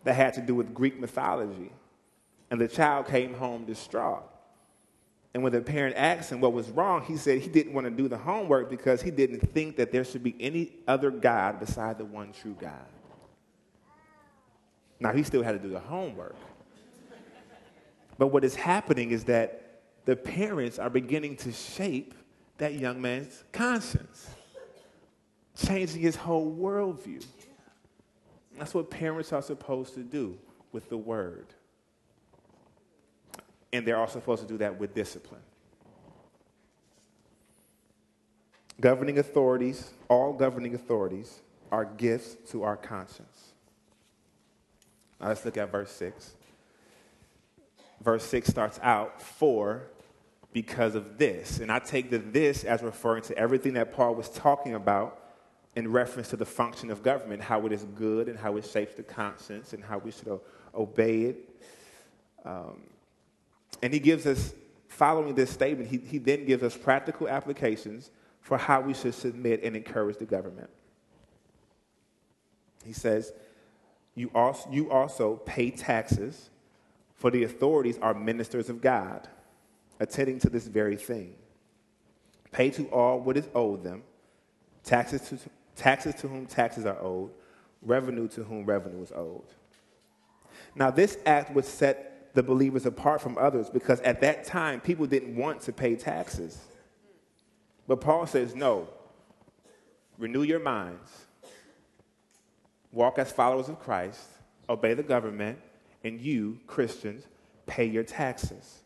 that 0.04 0.13
had 0.13 0.34
to 0.34 0.41
do 0.41 0.54
with 0.54 0.73
Greek 0.73 0.99
mythology. 0.99 1.71
And 2.52 2.60
the 2.60 2.67
child 2.67 3.08
came 3.08 3.34
home 3.34 3.65
distraught. 3.65 4.30
And 5.34 5.41
when 5.41 5.52
the 5.52 5.62
parent 5.62 5.95
asked 5.95 6.32
him 6.32 6.41
what 6.41 6.54
was 6.54 6.69
wrong, 6.69 7.04
he 7.04 7.17
said 7.17 7.39
he 7.39 7.49
didn't 7.49 7.73
want 7.73 7.86
to 7.86 7.91
do 7.91 8.08
the 8.08 8.17
homework 8.17 8.69
because 8.69 9.02
he 9.02 9.10
didn't 9.10 9.39
think 9.52 9.78
that 9.78 9.91
there 9.91 10.04
should 10.04 10.23
be 10.23 10.36
any 10.39 10.73
other 10.88 11.10
God 11.10 11.60
beside 11.60 11.97
the 11.97 12.06
one 12.06 12.34
true 12.34 12.56
God. 12.60 12.86
Now, 14.99 15.12
he 15.12 15.23
still 15.23 15.41
had 15.41 15.54
to 15.54 15.60
do 15.60 15.69
the 15.69 15.80
homework. 15.80 16.36
But 18.17 18.28
what 18.28 18.43
is 18.43 18.56
happening 18.56 19.12
is 19.12 19.23
that 19.26 19.82
the 20.06 20.15
parents 20.15 20.80
are 20.80 20.89
beginning 20.89 21.38
to 21.38 21.52
shape 21.52 22.13
that 22.58 22.76
young 22.76 23.02
man's 23.02 23.43
conscience, 23.52 24.30
changing 25.58 26.02
his 26.02 26.15
whole 26.15 26.56
worldview. 26.56 27.26
That's 28.58 28.73
what 28.73 28.89
parents 28.89 29.34
are 29.34 29.41
supposed 29.41 29.95
to 29.95 30.02
do 30.02 30.38
with 30.71 30.89
the 30.89 30.97
word. 30.97 31.47
And 33.71 33.88
they're 33.88 33.97
also 33.97 34.19
supposed 34.19 34.43
to 34.43 34.47
do 34.47 34.58
that 34.60 34.80
with 34.80 34.93
discipline. 34.93 35.41
Governing 38.80 39.17
authorities, 39.17 39.91
all 40.10 40.34
governing 40.34 40.76
authorities, 40.76 41.39
are 41.71 41.86
gifts 41.86 42.36
to 42.52 42.63
our 42.63 42.78
conscience. 42.78 43.54
Now 45.19 45.30
let's 45.30 45.43
look 45.43 45.58
at 45.58 45.71
verse 45.71 45.91
6. 45.91 46.36
Verse 48.04 48.24
6 48.26 48.48
starts 48.48 48.80
out, 48.84 49.22
for 49.22 49.84
because 50.52 50.94
of 50.96 51.18
this. 51.18 51.60
And 51.60 51.72
I 51.72 51.80
take 51.80 52.10
the 52.10 52.18
this 52.18 52.63
as 52.63 52.84
referring 52.84 53.24
to 53.24 53.38
everything 53.38 53.74
that 53.74 53.94
Paul 53.94 54.16
was 54.16 54.30
talking 54.30 54.76
about 54.76 55.20
in 55.76 55.92
reference 55.92 56.30
to 56.30 56.38
the 56.38 56.46
function 56.46 56.92
of 56.92 57.02
government, 57.02 57.42
how 57.42 57.66
it 57.66 57.72
is 57.72 57.84
good 57.96 58.28
and 58.28 58.38
how 58.38 58.58
it 58.58 58.66
shapes 58.66 58.94
the 58.94 59.04
conscience 59.04 59.74
and 59.74 59.84
how 59.84 59.98
we 59.98 60.12
should 60.12 60.39
obey 60.76 61.22
it. 61.24 61.50
Um, 62.46 62.82
and 63.82 63.94
he 63.94 64.00
gives 64.00 64.26
us, 64.28 64.54
following 64.88 65.34
this 65.34 65.50
statement, 65.50 65.89
he, 65.89 65.98
he 65.98 66.20
then 66.20 66.46
gives 66.46 66.62
us 66.62 66.78
practical 66.78 67.28
applications 67.28 68.12
for 68.42 68.58
how 68.58 68.82
we 68.82 68.94
should 68.94 69.16
submit 69.16 69.63
and 69.63 69.76
encourage 69.76 70.18
the 70.18 70.26
government. 70.26 70.70
He 72.86 72.94
says, 72.94 73.34
you 74.13 74.30
also, 74.36 74.70
you 74.70 74.92
also 74.92 75.38
pay 75.38 75.72
taxes, 75.72 76.50
for 77.24 77.32
the 77.32 77.46
authorities 77.46 77.98
are 78.02 78.14
ministers 78.14 78.68
of 78.68 78.82
God, 78.82 79.30
attending 80.02 80.40
to 80.40 80.50
this 80.50 80.68
very 80.68 80.98
thing. 80.98 81.36
Pay 82.52 82.70
to 82.72 82.84
all 82.88 83.22
what 83.22 83.38
is 83.38 83.48
owed 83.56 83.82
them, 83.82 84.04
taxes 84.84 85.22
to, 85.30 85.40
taxes 85.78 86.16
to 86.16 86.28
whom 86.28 86.46
taxes 86.46 86.86
are 86.86 87.02
owed, 87.02 87.32
revenue 87.82 88.28
to 88.28 88.44
whom 88.44 88.66
revenue 88.66 89.02
is 89.02 89.14
owed. 89.14 89.46
Now, 90.76 90.92
this 90.92 91.18
act 91.26 91.56
would 91.56 91.64
set 91.64 92.34
the 92.34 92.44
believers 92.44 92.86
apart 92.86 93.22
from 93.22 93.38
others 93.38 93.70
because 93.70 94.02
at 94.02 94.20
that 94.20 94.44
time 94.44 94.82
people 94.82 95.06
didn't 95.06 95.34
want 95.34 95.62
to 95.62 95.72
pay 95.72 95.96
taxes. 95.96 96.60
But 97.88 98.02
Paul 98.02 98.28
says, 98.28 98.54
no, 98.54 98.90
renew 100.18 100.44
your 100.44 100.60
minds, 100.60 101.10
walk 102.92 103.18
as 103.18 103.32
followers 103.32 103.70
of 103.70 103.80
Christ, 103.80 104.28
obey 104.68 104.94
the 104.94 105.04
government, 105.04 105.58
and 106.04 106.20
you, 106.20 106.60
Christians, 106.68 107.26
pay 107.66 107.86
your 107.86 108.04
taxes. 108.04 108.84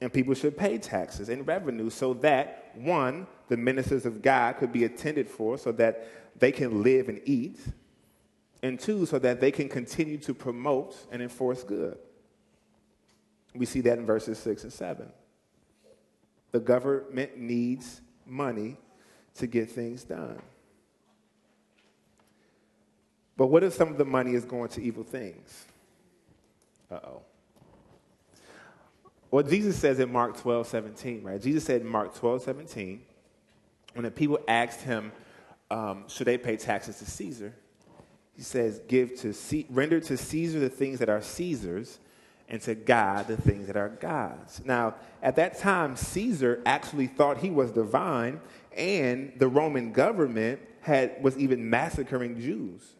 And 0.00 0.12
people 0.12 0.34
should 0.34 0.56
pay 0.56 0.78
taxes 0.78 1.28
and 1.28 1.46
revenue 1.46 1.90
so 1.90 2.14
that, 2.14 2.70
one, 2.74 3.26
the 3.48 3.56
ministers 3.56 4.06
of 4.06 4.22
God 4.22 4.56
could 4.56 4.72
be 4.72 4.84
attended 4.84 5.28
for 5.28 5.58
so 5.58 5.72
that 5.72 6.08
they 6.38 6.52
can 6.52 6.82
live 6.82 7.08
and 7.08 7.20
eat 7.24 7.58
and 8.62 8.78
two, 8.78 9.06
so 9.06 9.18
that 9.18 9.40
they 9.40 9.50
can 9.50 9.68
continue 9.68 10.18
to 10.18 10.34
promote 10.34 10.96
and 11.10 11.22
enforce 11.22 11.62
good. 11.62 11.96
We 13.54 13.66
see 13.66 13.80
that 13.82 13.98
in 13.98 14.06
verses 14.06 14.38
6 14.38 14.64
and 14.64 14.72
7. 14.72 15.12
The 16.52 16.60
government 16.60 17.38
needs 17.38 18.00
money 18.26 18.76
to 19.36 19.46
get 19.46 19.70
things 19.70 20.04
done. 20.04 20.40
But 23.36 23.46
what 23.46 23.62
if 23.62 23.72
some 23.72 23.88
of 23.88 23.98
the 23.98 24.04
money 24.04 24.34
is 24.34 24.44
going 24.44 24.68
to 24.70 24.82
evil 24.82 25.04
things? 25.04 25.67
Uh 26.90 26.94
oh. 26.94 27.22
What 29.30 29.48
Jesus 29.48 29.76
says 29.76 29.98
in 29.98 30.10
Mark 30.10 30.40
12, 30.40 30.66
17, 30.66 31.22
right? 31.22 31.40
Jesus 31.40 31.64
said 31.64 31.82
in 31.82 31.86
Mark 31.86 32.14
12, 32.14 32.42
17, 32.42 33.02
when 33.92 34.04
the 34.04 34.10
people 34.10 34.38
asked 34.48 34.80
him, 34.80 35.12
um, 35.70 36.04
should 36.08 36.26
they 36.26 36.38
pay 36.38 36.56
taxes 36.56 36.98
to 36.98 37.04
Caesar? 37.04 37.54
He 38.34 38.42
says, 38.42 38.80
give 38.88 39.16
to 39.20 39.34
C- 39.34 39.66
render 39.68 40.00
to 40.00 40.16
Caesar 40.16 40.60
the 40.60 40.70
things 40.70 41.00
that 41.00 41.10
are 41.10 41.20
Caesar's, 41.20 41.98
and 42.48 42.62
to 42.62 42.74
God 42.74 43.28
the 43.28 43.36
things 43.36 43.66
that 43.66 43.76
are 43.76 43.90
God's. 43.90 44.64
Now, 44.64 44.94
at 45.22 45.36
that 45.36 45.58
time, 45.58 45.96
Caesar 45.96 46.62
actually 46.64 47.06
thought 47.06 47.38
he 47.38 47.50
was 47.50 47.70
divine, 47.70 48.40
and 48.74 49.32
the 49.36 49.48
Roman 49.48 49.92
government 49.92 50.60
had, 50.80 51.22
was 51.22 51.36
even 51.36 51.68
massacring 51.68 52.40
Jews. 52.40 52.94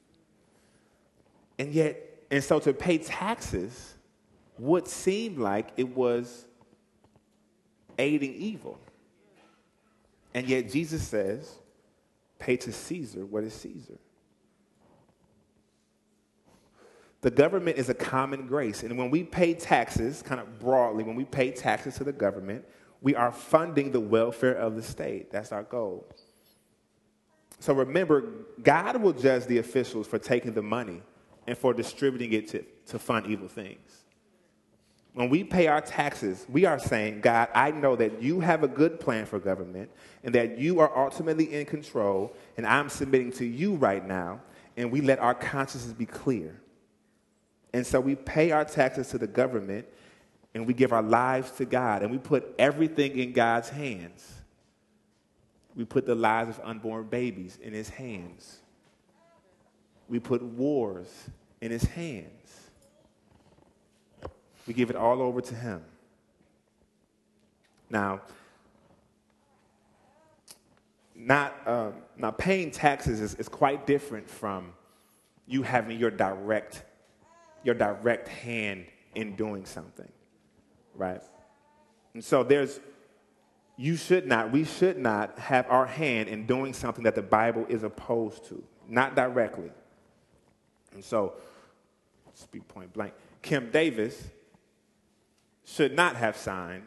And 1.59 1.73
yet, 1.73 2.08
and 2.31 2.43
so 2.43 2.59
to 2.61 2.73
pay 2.73 2.99
taxes 2.99 3.95
would 4.59 4.87
seem 4.89 5.39
like 5.39 5.71
it 5.77 5.97
was 5.97 6.47
aiding 7.99 8.35
evil. 8.35 8.79
And 10.35 10.47
yet, 10.47 10.71
Jesus 10.71 11.03
says, 11.03 11.53
pay 12.39 12.57
to 12.59 12.73
Caesar 12.73 13.25
what 13.25 13.45
is 13.45 13.55
Caesar. 13.55 13.99
The 17.21 17.31
government 17.31 17.79
is 17.79 17.89
a 17.89 17.95
common 17.95 18.47
grace. 18.47 18.85
And 18.85 18.97
when 18.97 19.11
we 19.11 19.25
pay 19.25 19.55
taxes, 19.55 20.23
kind 20.23 20.41
of 20.41 20.61
broadly, 20.61 21.03
when 21.03 21.17
we 21.17 21.25
pay 21.25 21.51
taxes 21.51 21.97
to 21.97 22.05
the 22.05 22.13
government, 22.13 22.65
we 23.01 23.17
are 23.17 23.33
funding 23.33 23.91
the 23.91 24.01
welfare 24.01 24.55
of 24.55 24.77
the 24.77 24.83
state. 24.83 25.33
That's 25.33 25.51
our 25.51 25.65
goal. 25.65 26.07
So 27.59 27.73
remember, 27.73 28.23
God 28.63 29.03
will 29.03 29.13
judge 29.13 29.47
the 29.47 29.59
officials 29.59 30.07
for 30.07 30.19
taking 30.19 30.53
the 30.53 30.63
money 30.63 31.03
and 31.49 31.57
for 31.57 31.73
distributing 31.73 32.35
it 32.35 32.47
to, 32.49 32.63
to 32.87 32.99
fund 32.99 33.27
evil 33.27 33.49
things. 33.49 34.05
When 35.15 35.31
we 35.31 35.43
pay 35.43 35.67
our 35.67 35.81
taxes, 35.81 36.45
we 36.47 36.67
are 36.67 36.79
saying, 36.79 37.23
God, 37.23 37.49
I 37.55 37.71
know 37.71 37.97
that 37.97 38.23
you 38.23 38.41
have 38.41 38.63
a 38.63 38.69
good 38.69 39.01
plan 39.01 39.25
for 39.25 39.39
government 39.39 39.91
and 40.23 40.35
that 40.35 40.59
you 40.59 40.79
are 40.81 40.97
ultimately 40.97 41.55
in 41.55 41.65
control, 41.65 42.37
and 42.59 42.67
I'm 42.67 42.91
submitting 42.91 43.33
to 43.33 43.47
you 43.47 43.77
right 43.77 44.07
now, 44.07 44.43
and 44.77 44.93
we 44.93 45.01
let 45.01 45.21
our 45.21 45.35
consciences 45.35 45.95
be 45.95 46.05
clear. 46.05 46.61
And 47.73 47.87
so 47.87 47.99
we 47.99 48.15
pay 48.15 48.51
our 48.51 48.67
taxes 48.67 49.09
to 49.09 49.19
the 49.19 49.27
government 49.27 49.87
and 50.55 50.67
we 50.67 50.75
give 50.75 50.93
our 50.93 51.03
lives 51.03 51.51
to 51.53 51.65
God 51.65 52.03
and 52.03 52.11
we 52.11 52.19
put 52.19 52.55
everything 52.59 53.19
in 53.19 53.33
God's 53.33 53.71
hands. 53.71 54.35
We 55.75 55.87
put 55.87 56.05
the 56.05 56.15
lives 56.15 56.59
of 56.59 56.65
unborn 56.65 57.07
babies 57.09 57.59
in 57.63 57.73
his 57.73 57.89
hands. 57.89 58.61
We 60.09 60.19
put 60.19 60.43
wars 60.43 61.09
in 61.61 61.71
his 61.71 61.85
hands. 61.85 62.71
We 64.67 64.75
give 64.75 64.91
it 64.91 64.97
all 64.97 65.23
over 65.23 65.41
to 65.41 65.55
him. 65.55 65.83
Now, 67.91 68.21
not, 71.15 71.55
um, 71.67 72.33
paying 72.37 72.71
taxes 72.71 73.21
is, 73.21 73.35
is 73.37 73.49
quite 73.49 73.87
different 73.87 74.29
from 74.29 74.73
you 75.47 75.63
having 75.63 75.99
your 75.99 76.11
direct 76.11 76.85
your 77.65 77.75
direct 77.75 78.29
hand 78.29 78.87
in 79.15 79.35
doing 79.37 79.65
something, 79.65 80.09
right? 80.95 81.21
And 82.15 82.25
so 82.25 82.43
there's, 82.43 82.81
you 83.77 83.97
should 83.97 84.27
not, 84.27 84.53
we 84.53 84.65
should 84.65 84.99
not 84.99 85.39
have 85.39 85.67
our 85.69 85.87
hand 85.87 86.29
in 86.29 86.47
doing 86.47 86.73
something 86.73 87.05
that 87.05 87.15
the 87.15 87.23
Bible 87.23 87.67
is 87.69 87.83
opposed 87.83 88.45
to, 88.47 88.63
not 88.89 89.15
directly. 89.15 89.71
And 90.95 91.05
so, 91.05 91.35
speak 92.39 92.67
point 92.69 92.93
blank, 92.93 93.15
Kim 93.43 93.71
Davis 93.71 94.29
should 95.65 95.95
not 95.95 96.17
have 96.17 96.37
signed 96.37 96.87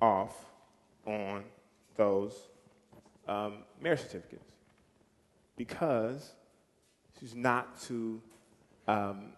off 0.00 0.34
on 1.06 1.44
those 1.96 2.34
um, 3.26 3.58
marriage 3.80 4.00
certificates 4.00 4.52
because 5.56 6.32
she's 7.18 7.34
not 7.34 7.80
to 7.82 8.20
um, 8.86 9.32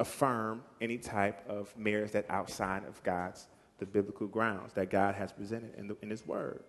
affirm 0.00 0.62
any 0.80 0.98
type 0.98 1.48
of 1.48 1.76
marriage 1.76 2.12
that 2.12 2.26
outside 2.28 2.84
of 2.84 3.02
God's 3.02 3.46
the 3.78 3.86
biblical 3.86 4.26
grounds 4.26 4.72
that 4.72 4.90
God 4.90 5.14
has 5.14 5.32
presented 5.32 5.74
in, 5.76 5.88
the, 5.88 5.96
in 6.00 6.10
His 6.10 6.26
Word. 6.26 6.64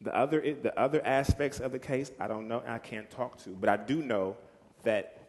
The 0.00 0.14
other, 0.16 0.40
the 0.40 0.78
other 0.78 1.04
aspects 1.06 1.60
of 1.60 1.70
the 1.72 1.78
case, 1.78 2.10
I 2.18 2.26
don't 2.26 2.48
know, 2.48 2.62
I 2.66 2.78
can't 2.78 3.08
talk 3.10 3.38
to, 3.44 3.50
but 3.50 3.68
I 3.68 3.76
do 3.76 4.02
know 4.02 4.36
that 4.82 5.21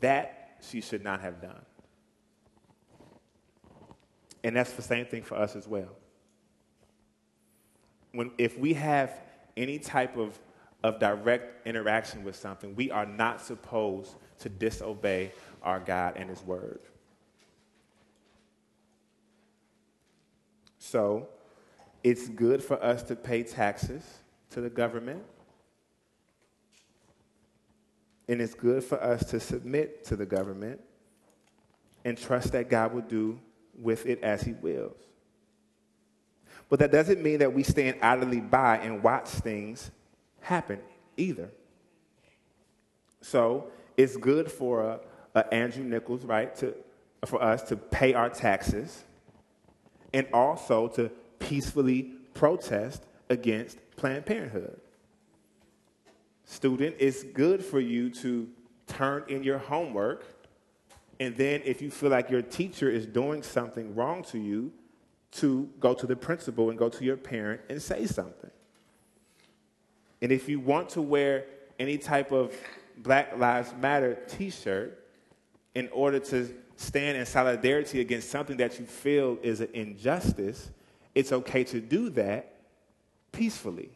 that 0.00 0.56
she 0.60 0.80
should 0.80 1.04
not 1.04 1.20
have 1.20 1.40
done. 1.40 1.64
And 4.42 4.56
that's 4.56 4.72
the 4.72 4.82
same 4.82 5.06
thing 5.06 5.22
for 5.22 5.36
us 5.36 5.54
as 5.56 5.68
well. 5.68 5.90
When, 8.12 8.30
if 8.38 8.58
we 8.58 8.74
have 8.74 9.12
any 9.56 9.78
type 9.78 10.16
of, 10.16 10.38
of 10.82 10.98
direct 10.98 11.66
interaction 11.66 12.24
with 12.24 12.36
something, 12.36 12.74
we 12.74 12.90
are 12.90 13.06
not 13.06 13.40
supposed 13.40 14.14
to 14.40 14.48
disobey 14.48 15.32
our 15.62 15.78
God 15.78 16.14
and 16.16 16.28
His 16.30 16.42
Word. 16.42 16.80
So, 20.78 21.28
it's 22.02 22.28
good 22.28 22.64
for 22.64 22.82
us 22.82 23.02
to 23.04 23.16
pay 23.16 23.42
taxes 23.42 24.02
to 24.50 24.60
the 24.60 24.70
government. 24.70 25.22
And 28.30 28.40
it's 28.40 28.54
good 28.54 28.84
for 28.84 29.02
us 29.02 29.24
to 29.30 29.40
submit 29.40 30.04
to 30.04 30.14
the 30.14 30.24
government 30.24 30.80
and 32.04 32.16
trust 32.16 32.52
that 32.52 32.70
God 32.70 32.94
will 32.94 33.02
do 33.02 33.40
with 33.76 34.06
it 34.06 34.22
as 34.22 34.40
He 34.40 34.52
wills. 34.52 34.96
But 36.68 36.78
that 36.78 36.92
doesn't 36.92 37.20
mean 37.20 37.40
that 37.40 37.52
we 37.52 37.64
stand 37.64 37.96
idly 38.00 38.38
by 38.38 38.78
and 38.78 39.02
watch 39.02 39.26
things 39.26 39.90
happen 40.42 40.78
either. 41.16 41.50
So 43.20 43.72
it's 43.96 44.16
good 44.16 44.48
for 44.48 44.88
uh, 44.88 44.98
uh, 45.34 45.42
Andrew 45.50 45.82
Nichols, 45.82 46.24
right, 46.24 46.54
to, 46.58 46.76
for 47.26 47.42
us 47.42 47.64
to 47.64 47.76
pay 47.76 48.14
our 48.14 48.30
taxes 48.30 49.02
and 50.14 50.28
also 50.32 50.86
to 50.86 51.10
peacefully 51.40 52.12
protest 52.34 53.02
against 53.28 53.78
Planned 53.96 54.24
Parenthood. 54.24 54.80
Student, 56.50 56.96
it's 56.98 57.22
good 57.22 57.64
for 57.64 57.78
you 57.78 58.10
to 58.10 58.48
turn 58.88 59.22
in 59.28 59.44
your 59.44 59.58
homework, 59.58 60.24
and 61.20 61.36
then 61.36 61.62
if 61.64 61.80
you 61.80 61.92
feel 61.92 62.10
like 62.10 62.28
your 62.28 62.42
teacher 62.42 62.90
is 62.90 63.06
doing 63.06 63.44
something 63.44 63.94
wrong 63.94 64.24
to 64.24 64.38
you, 64.38 64.72
to 65.30 65.70
go 65.78 65.94
to 65.94 66.08
the 66.08 66.16
principal 66.16 66.68
and 66.68 66.76
go 66.76 66.88
to 66.88 67.04
your 67.04 67.16
parent 67.16 67.60
and 67.70 67.80
say 67.80 68.04
something. 68.04 68.50
And 70.20 70.32
if 70.32 70.48
you 70.48 70.58
want 70.58 70.88
to 70.90 71.00
wear 71.00 71.44
any 71.78 71.96
type 71.98 72.32
of 72.32 72.52
Black 72.98 73.38
Lives 73.38 73.72
Matter 73.80 74.18
t 74.28 74.50
shirt 74.50 75.06
in 75.76 75.88
order 75.92 76.18
to 76.18 76.52
stand 76.74 77.16
in 77.16 77.26
solidarity 77.26 78.00
against 78.00 78.28
something 78.28 78.56
that 78.56 78.76
you 78.80 78.86
feel 78.86 79.38
is 79.40 79.60
an 79.60 79.68
injustice, 79.72 80.68
it's 81.14 81.30
okay 81.30 81.62
to 81.62 81.80
do 81.80 82.10
that 82.10 82.56
peacefully 83.30 83.92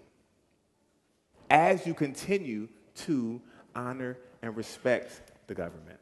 as 1.54 1.86
you 1.86 1.94
continue 1.94 2.68
to 2.96 3.40
honor 3.76 4.18
and 4.42 4.56
respect 4.56 5.22
the 5.46 5.54
government. 5.54 6.00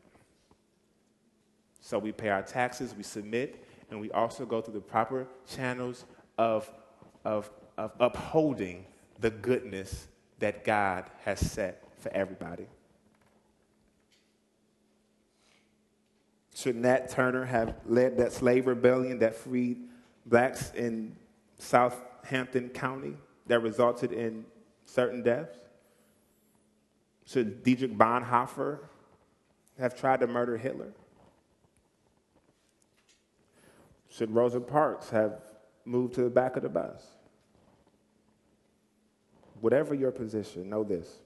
So 1.82 1.98
we 1.98 2.10
pay 2.10 2.30
our 2.30 2.40
taxes, 2.40 2.94
we 2.96 3.02
submit, 3.02 3.62
and 3.90 4.00
we 4.00 4.10
also 4.12 4.46
go 4.46 4.62
through 4.62 4.72
the 4.72 4.80
proper 4.80 5.26
channels 5.46 6.06
of, 6.38 6.72
of, 7.26 7.50
of 7.76 7.92
upholding 8.00 8.86
the 9.20 9.28
goodness 9.28 10.08
that 10.38 10.64
God 10.64 11.10
has 11.24 11.38
set 11.38 11.84
for 11.98 12.10
everybody. 12.14 12.66
Should 16.54 16.76
Nat 16.76 17.10
Turner 17.10 17.44
have 17.44 17.74
led 17.84 18.16
that 18.16 18.32
slave 18.32 18.66
rebellion 18.66 19.18
that 19.18 19.34
freed 19.34 19.80
blacks 20.24 20.72
in 20.74 21.14
Southampton 21.58 22.70
County 22.70 23.16
that 23.48 23.60
resulted 23.60 24.12
in 24.12 24.46
certain 24.92 25.22
deaths? 25.22 25.56
Should 27.26 27.62
Dietrich 27.62 27.96
Bonhoeffer 27.96 28.80
have 29.78 29.98
tried 29.98 30.20
to 30.20 30.26
murder 30.26 30.56
Hitler? 30.56 30.92
Should 34.08 34.30
Rosa 34.30 34.60
Parks 34.60 35.10
have 35.10 35.40
moved 35.84 36.14
to 36.14 36.22
the 36.22 36.30
back 36.30 36.56
of 36.56 36.62
the 36.62 36.68
bus? 36.68 37.06
Whatever 39.60 39.94
your 39.94 40.10
position, 40.10 40.68
know 40.68 40.84
this. 40.84 41.20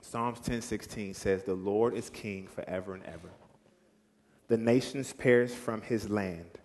Psalms 0.00 0.38
10:16 0.40 1.14
says, 1.14 1.42
"The 1.42 1.54
Lord 1.54 1.94
is 1.94 2.10
king 2.10 2.46
forever 2.46 2.94
and 2.94 3.04
ever." 3.04 3.30
the 4.48 4.56
nations 4.56 5.12
perish 5.12 5.50
from 5.50 5.82
his 5.82 6.08
land. 6.08 6.58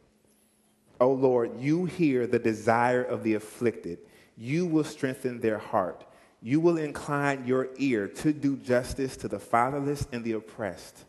O 1.00 1.12
Lord, 1.12 1.60
you 1.60 1.86
hear 1.86 2.28
the 2.28 2.40
desire 2.40 3.02
of 3.02 3.24
the 3.24 3.34
afflicted. 3.34 4.00
You 4.42 4.66
will 4.66 4.84
strengthen 4.84 5.40
their 5.40 5.60
heart. 5.60 6.04
You 6.42 6.60
will 6.60 6.80
incline 6.80 7.46
your 7.46 7.70
ear 7.78 8.08
to 8.08 8.34
do 8.34 8.58
justice 8.58 9.16
to 9.18 9.28
the 9.28 9.38
fatherless 9.38 10.08
and 10.12 10.24
the 10.24 10.32
oppressed, 10.32 11.06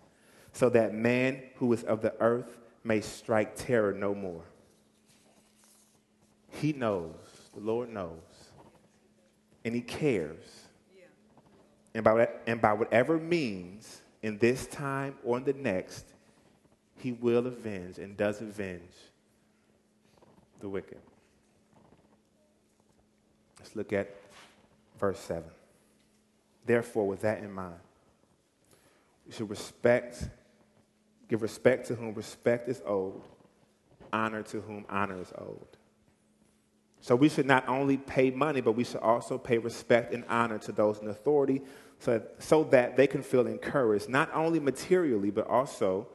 so 0.52 0.68
that 0.68 0.92
man 0.92 1.42
who 1.54 1.72
is 1.72 1.82
of 1.84 2.02
the 2.02 2.12
earth 2.20 2.58
may 2.84 3.00
strike 3.00 3.56
terror 3.56 3.94
no 3.94 4.14
more. 4.14 4.42
He 6.50 6.74
knows, 6.74 7.14
the 7.54 7.60
Lord 7.60 7.88
knows, 7.88 8.10
and 9.64 9.74
He 9.74 9.80
cares. 9.80 10.44
Yeah. 10.94 11.04
And, 11.94 12.04
by, 12.04 12.28
and 12.46 12.60
by 12.60 12.74
whatever 12.74 13.16
means, 13.16 14.02
in 14.20 14.36
this 14.36 14.66
time 14.66 15.16
or 15.24 15.38
in 15.38 15.44
the 15.44 15.54
next, 15.54 16.04
he 16.98 17.12
will 17.12 17.46
avenge 17.46 17.96
and 17.96 18.14
does 18.14 18.42
avenge 18.42 18.92
the 20.60 20.68
wicked. 20.68 21.00
Let's 23.62 23.76
look 23.76 23.92
at 23.92 24.10
verse 24.98 25.20
7. 25.20 25.44
Therefore, 26.66 27.06
with 27.06 27.20
that 27.20 27.38
in 27.38 27.52
mind, 27.52 27.76
we 29.24 29.32
should 29.32 29.48
respect, 29.48 30.28
give 31.28 31.42
respect 31.42 31.86
to 31.86 31.94
whom 31.94 32.12
respect 32.12 32.68
is 32.68 32.82
owed, 32.84 33.22
honor 34.12 34.42
to 34.42 34.60
whom 34.62 34.84
honor 34.88 35.20
is 35.20 35.32
owed. 35.38 35.76
So 37.00 37.14
we 37.14 37.28
should 37.28 37.46
not 37.46 37.68
only 37.68 37.98
pay 37.98 38.32
money, 38.32 38.60
but 38.60 38.72
we 38.72 38.82
should 38.82 39.00
also 39.00 39.38
pay 39.38 39.58
respect 39.58 40.12
and 40.12 40.24
honor 40.28 40.58
to 40.58 40.72
those 40.72 40.98
in 40.98 41.06
authority 41.06 41.62
so, 42.00 42.20
so 42.40 42.64
that 42.64 42.96
they 42.96 43.06
can 43.06 43.22
feel 43.22 43.46
encouraged, 43.46 44.08
not 44.08 44.28
only 44.34 44.58
materially, 44.58 45.30
but 45.30 45.46
also 45.46 46.08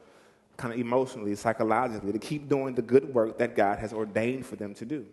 kind 0.58 0.74
of 0.74 0.78
emotionally, 0.78 1.34
psychologically, 1.34 2.12
to 2.12 2.18
keep 2.18 2.46
doing 2.46 2.74
the 2.74 2.82
good 2.82 3.14
work 3.14 3.38
that 3.38 3.56
God 3.56 3.78
has 3.78 3.94
ordained 3.94 4.44
for 4.44 4.56
them 4.56 4.74
to 4.74 4.84
do. 4.84 5.06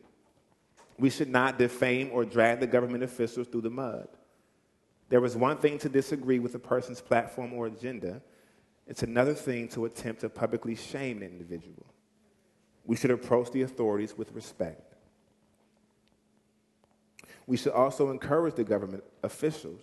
We 0.98 1.10
should 1.10 1.30
not 1.30 1.58
defame 1.58 2.10
or 2.14 2.24
drag 2.26 2.60
the 2.60 2.68
government 2.68 3.04
officials 3.04 3.48
through 3.48 3.62
the 3.62 3.70
mud. 3.70 4.08
There 5.10 5.24
is 5.26 5.36
one 5.36 5.58
thing 5.58 5.78
to 5.80 5.89
disagree 5.89 6.39
with 6.39 6.56
a 6.56 6.60
person's 6.60 7.02
platform 7.02 7.54
or 7.54 7.68
agenda, 7.68 8.22
it's 8.88 9.04
another 9.04 9.34
thing 9.34 9.68
to 9.70 9.86
attempt 9.86 10.22
to 10.22 10.30
publicly 10.30 10.76
shame 10.76 11.18
an 11.18 11.24
individual. 11.24 11.86
We 12.86 12.96
should 12.96 13.12
approach 13.12 13.52
the 13.52 13.64
authorities 13.64 14.16
with 14.16 14.32
respect. 14.34 14.93
We 17.48 17.58
should 17.58 17.74
also 17.74 18.12
encourage 18.12 18.56
the 18.56 18.64
government 18.64 19.04
officials. 19.24 19.82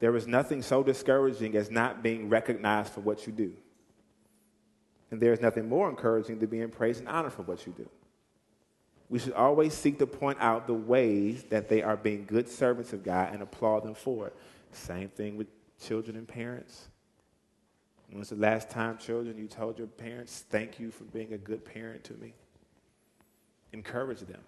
There 0.00 0.14
is 0.16 0.26
nothing 0.26 0.62
so 0.62 0.82
discouraging 0.82 1.56
as 1.56 1.70
not 1.70 2.02
being 2.02 2.28
recognized 2.28 2.92
for 2.92 3.00
what 3.00 3.26
you 3.26 3.32
do. 3.32 3.52
And 5.12 5.20
there 5.20 5.32
is 5.32 5.40
nothing 5.40 5.68
more 5.68 5.88
encouraging 5.88 6.38
than 6.40 6.48
being 6.48 6.70
praised 6.70 7.00
and 7.00 7.08
honored 7.08 7.32
for 7.32 7.42
what 7.42 7.64
you 7.66 7.72
do. 7.76 7.88
We 9.12 9.18
should 9.18 9.34
always 9.34 9.74
seek 9.74 9.98
to 9.98 10.06
point 10.06 10.38
out 10.40 10.66
the 10.66 10.72
ways 10.72 11.42
that 11.50 11.68
they 11.68 11.82
are 11.82 11.98
being 11.98 12.24
good 12.24 12.48
servants 12.48 12.94
of 12.94 13.04
God 13.04 13.34
and 13.34 13.42
applaud 13.42 13.80
them 13.80 13.92
for 13.92 14.28
it. 14.28 14.36
Same 14.72 15.10
thing 15.10 15.36
with 15.36 15.48
children 15.78 16.16
and 16.16 16.26
parents. 16.26 16.88
When 18.08 18.20
was 18.20 18.30
the 18.30 18.36
last 18.36 18.70
time, 18.70 18.96
children, 18.96 19.36
you 19.36 19.48
told 19.48 19.76
your 19.76 19.86
parents, 19.86 20.46
Thank 20.48 20.80
you 20.80 20.90
for 20.90 21.04
being 21.04 21.34
a 21.34 21.36
good 21.36 21.62
parent 21.62 22.04
to 22.04 22.14
me? 22.14 22.32
Encourage 23.74 24.20
them. 24.20 24.40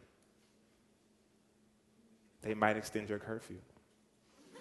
They 2.41 2.55
might 2.55 2.79
extend 2.79 3.11
your 3.11 3.19
curfew. 3.19 3.59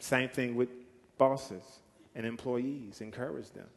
Same 0.00 0.28
thing 0.28 0.56
with 0.56 0.70
bosses 1.16 1.62
and 2.16 2.26
employees. 2.26 3.00
Encourage 3.00 3.52
them. 3.52 3.68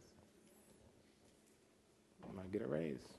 You 2.27 2.35
might 2.35 2.51
get 2.51 2.63
a 2.63 2.67
raise. 2.67 3.16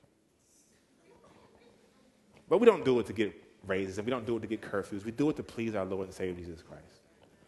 But 2.49 2.59
we 2.59 2.66
don't 2.66 2.84
do 2.84 2.99
it 3.01 3.07
to 3.07 3.12
get 3.12 3.32
raises 3.66 3.99
and 3.99 4.07
we 4.07 4.11
don't 4.11 4.26
do 4.26 4.36
it 4.36 4.40
to 4.40 4.46
get 4.46 4.61
curfews. 4.62 5.05
We 5.05 5.11
do 5.11 5.30
it 5.30 5.36
to 5.36 5.42
please 5.42 5.74
our 5.74 5.84
Lord 5.84 6.07
and 6.07 6.14
Savior 6.14 6.34
Jesus 6.34 6.62
Christ. 6.62 7.03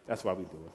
That's 0.07 0.24
why 0.24 0.32
we 0.32 0.44
do 0.44 0.59
it. 0.66 0.72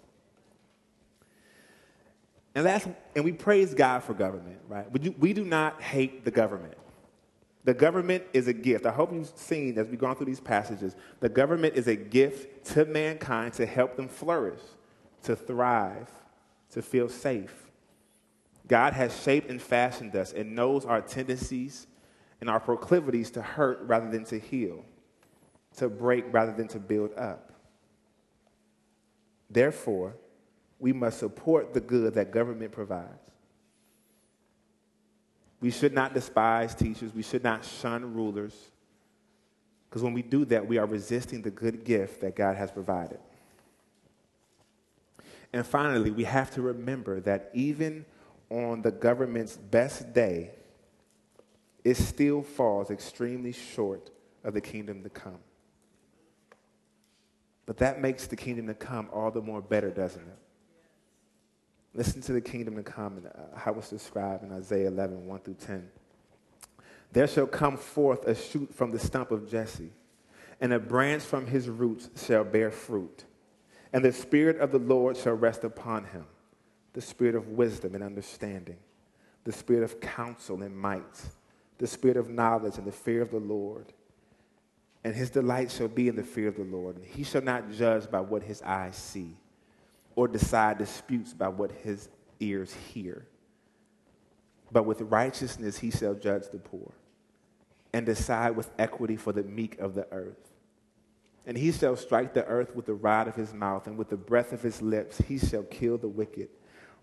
And, 2.55 2.65
that's, 2.65 2.88
and 3.15 3.26
we 3.26 3.34
praise 3.34 3.73
God 3.73 4.03
for 4.03 4.13
government, 4.13 4.59
right? 4.69 4.89
We 4.89 4.99
do, 4.99 5.15
we 5.19 5.34
do 5.34 5.43
not 5.43 5.82
hate 5.82 6.23
the 6.23 6.32
government. 6.32 6.76
The 7.65 7.73
government 7.73 8.23
is 8.32 8.47
a 8.47 8.53
gift. 8.53 8.86
I 8.86 8.91
hope 8.91 9.11
you've 9.11 9.32
seen 9.36 9.78
as 9.78 9.88
we've 9.88 9.99
gone 9.99 10.15
through 10.15 10.28
these 10.28 10.39
passages, 10.39 10.95
the 11.19 11.30
government 11.30 11.76
is 11.76 11.88
a 11.88 11.95
gift 11.95 12.65
to 12.73 12.86
mankind 12.86 13.53
to 13.53 13.65
help 13.65 13.97
them 13.97 14.07
flourish, 14.07 14.61
to 15.23 15.36
thrive, 15.36 16.09
to 16.71 16.82
feel 16.82 17.09
safe. 17.09 17.71
God 18.67 18.93
has 18.93 19.19
shaped 19.21 19.49
and 19.49 19.61
fashioned 19.61 20.15
us 20.15 20.32
and 20.32 20.55
knows 20.55 20.86
our 20.86 21.01
tendencies 21.01 21.88
and 22.42 22.50
our 22.50 22.60
proclivities 22.60 23.32
to 23.32 23.42
hurt 23.42 23.80
rather 23.84 24.10
than 24.10 24.26
to 24.26 24.40
heal, 24.40 24.84
to 25.78 25.90
break 25.90 26.26
rather 26.32 26.54
than 26.54 26.68
to 26.70 26.80
build 26.80 27.12
up. 27.18 27.52
Therefore, 29.50 30.16
we 30.80 30.94
must 30.94 31.20
support 31.20 31.74
the 31.74 31.80
good 31.80 32.16
that 32.16 32.32
government 32.32 32.72
provides. 32.72 33.10
We 35.62 35.72
should 35.72 35.94
not 35.94 36.14
despise 36.14 36.76
teachers. 36.76 37.14
We 37.14 37.24
should 37.24 37.44
not 37.44 37.66
shun 37.66 38.14
rulers. 38.14 38.54
Because 39.90 40.04
when 40.04 40.14
we 40.14 40.22
do 40.22 40.46
that, 40.46 40.68
we 40.68 40.78
are 40.78 40.86
resisting 40.86 41.42
the 41.42 41.52
good 41.52 41.86
gift 41.86 42.22
that 42.22 42.36
God 42.36 42.58
has 42.58 42.70
provided. 42.70 43.20
And 45.54 45.66
finally, 45.66 46.12
we 46.12 46.26
have 46.26 46.52
to 46.56 46.62
remember 46.62 47.22
that 47.22 47.50
even 47.54 48.06
on 48.50 48.82
the 48.82 48.92
government's 48.92 49.56
best 49.56 50.14
day, 50.14 50.52
it 51.86 51.96
still 51.96 52.42
falls 52.42 52.90
extremely 52.90 53.52
short 53.52 54.10
of 54.44 54.56
the 54.56 54.60
kingdom 54.60 55.04
to 55.04 55.10
come. 55.10 55.38
But 57.68 57.78
that 57.78 58.02
makes 58.02 58.26
the 58.26 58.36
kingdom 58.36 58.68
to 58.68 58.74
come 58.74 59.08
all 59.14 59.30
the 59.30 59.42
more 59.42 59.62
better, 59.62 59.92
doesn't 59.92 60.22
it? 60.22 60.38
Listen 61.94 62.22
to 62.24 62.34
the 62.34 62.42
kingdom 62.42 62.76
to 62.76 62.84
come 62.84 63.18
and 63.18 63.28
uh, 63.28 63.56
how 63.56 63.74
it's 63.76 63.90
described 63.90 64.44
in 64.44 64.52
Isaiah 64.52 64.88
11, 64.88 65.28
1 65.28 65.40
through 65.42 65.54
10. 65.54 65.88
There 67.14 67.28
shall 67.28 67.48
come 67.48 67.78
forth 67.78 68.28
a 68.28 68.36
shoot 68.36 68.74
from 68.74 68.92
the 68.92 69.00
stump 69.00 69.32
of 69.32 69.50
Jesse, 69.50 69.92
and 70.60 70.74
a 70.74 70.80
branch 70.80 71.22
from 71.22 71.46
his 71.46 71.70
roots 71.70 72.10
shall 72.26 72.44
bear 72.44 72.72
fruit. 72.72 73.26
And 73.94 74.04
the 74.04 74.12
Spirit 74.12 74.60
of 74.60 74.72
the 74.72 74.80
Lord 74.80 75.16
shall 75.16 75.36
rest 75.36 75.64
upon 75.64 76.06
him 76.06 76.26
the 76.94 77.02
Spirit 77.02 77.36
of 77.36 77.50
wisdom 77.50 77.94
and 77.94 78.04
understanding, 78.04 78.78
the 79.44 79.52
Spirit 79.52 79.84
of 79.84 80.00
counsel 80.00 80.64
and 80.64 80.76
might 80.76 81.04
the 81.78 81.88
spirit 81.88 82.17
of 82.17 82.30
knowledge 82.30 82.78
and 82.78 82.88
the 82.88 82.91
fear 82.91 83.21
of 83.21 83.32
the 83.32 83.39
Lord. 83.39 83.91
And 85.03 85.13
his 85.13 85.30
delight 85.30 85.69
shall 85.71 85.88
be 85.88 86.07
in 86.07 86.15
the 86.15 86.23
fear 86.23 86.47
of 86.47 86.55
the 86.55 86.63
Lord. 86.63 86.95
And 86.95 87.05
he 87.05 87.23
shall 87.23 87.41
not 87.41 87.71
judge 87.71 88.09
by 88.09 88.21
what 88.21 88.43
his 88.43 88.61
eyes 88.61 88.95
see, 88.95 89.36
or 90.15 90.28
decide 90.28 90.78
disputes 90.78 91.34
by 91.34 91.47
what 91.47 91.71
his 91.71 92.09
ears 92.39 92.73
hear. 92.93 93.28
But 94.71 94.86
with 94.86 95.01
righteousness 95.01 95.78
he 95.78 95.91
shall 95.91 96.15
judge 96.15 96.49
the 96.51 96.57
poor, 96.57 96.91
and 97.93 98.05
decide 98.05 98.55
with 98.55 98.71
equity 98.80 99.15
for 99.15 99.32
the 99.32 99.43
meek 99.43 99.80
of 99.80 99.93
the 99.93 100.07
earth. 100.11 100.51
And 101.45 101.55
he 101.55 101.71
shall 101.71 101.95
strike 101.95 102.34
the 102.34 102.45
earth 102.45 102.76
with 102.76 102.88
the 102.88 102.95
rod 102.95 103.28
of 103.28 103.36
his 103.36 103.53
mouth, 103.53 103.86
and 103.86 103.97
with 103.97 104.09
the 104.09 104.17
breath 104.17 104.53
of 104.53 104.63
his 104.63 104.82
lips 104.82 105.19
he 105.19 105.38
shall 105.38 105.63
kill 105.63 105.99
the 105.99 106.07
wicked. 106.07 106.49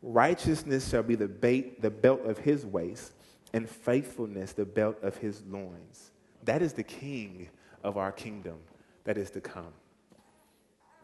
Righteousness 0.02 0.88
shall 0.88 1.04
be 1.04 1.14
the 1.14 1.28
bait, 1.28 1.80
the 1.80 1.90
belt 1.90 2.26
of 2.26 2.38
his 2.38 2.66
waist 2.66 3.12
and 3.53 3.68
faithfulness 3.68 4.53
the 4.53 4.64
belt 4.64 4.96
of 5.03 5.16
his 5.16 5.42
loins. 5.48 6.11
That 6.44 6.62
is 6.62 6.72
the 6.72 6.82
king 6.82 7.48
of 7.84 7.96
our 7.96 8.12
kingdom 8.12 8.57
that 9.05 9.18
is 9.18 9.30
to 9.30 9.40
come. 9.40 9.72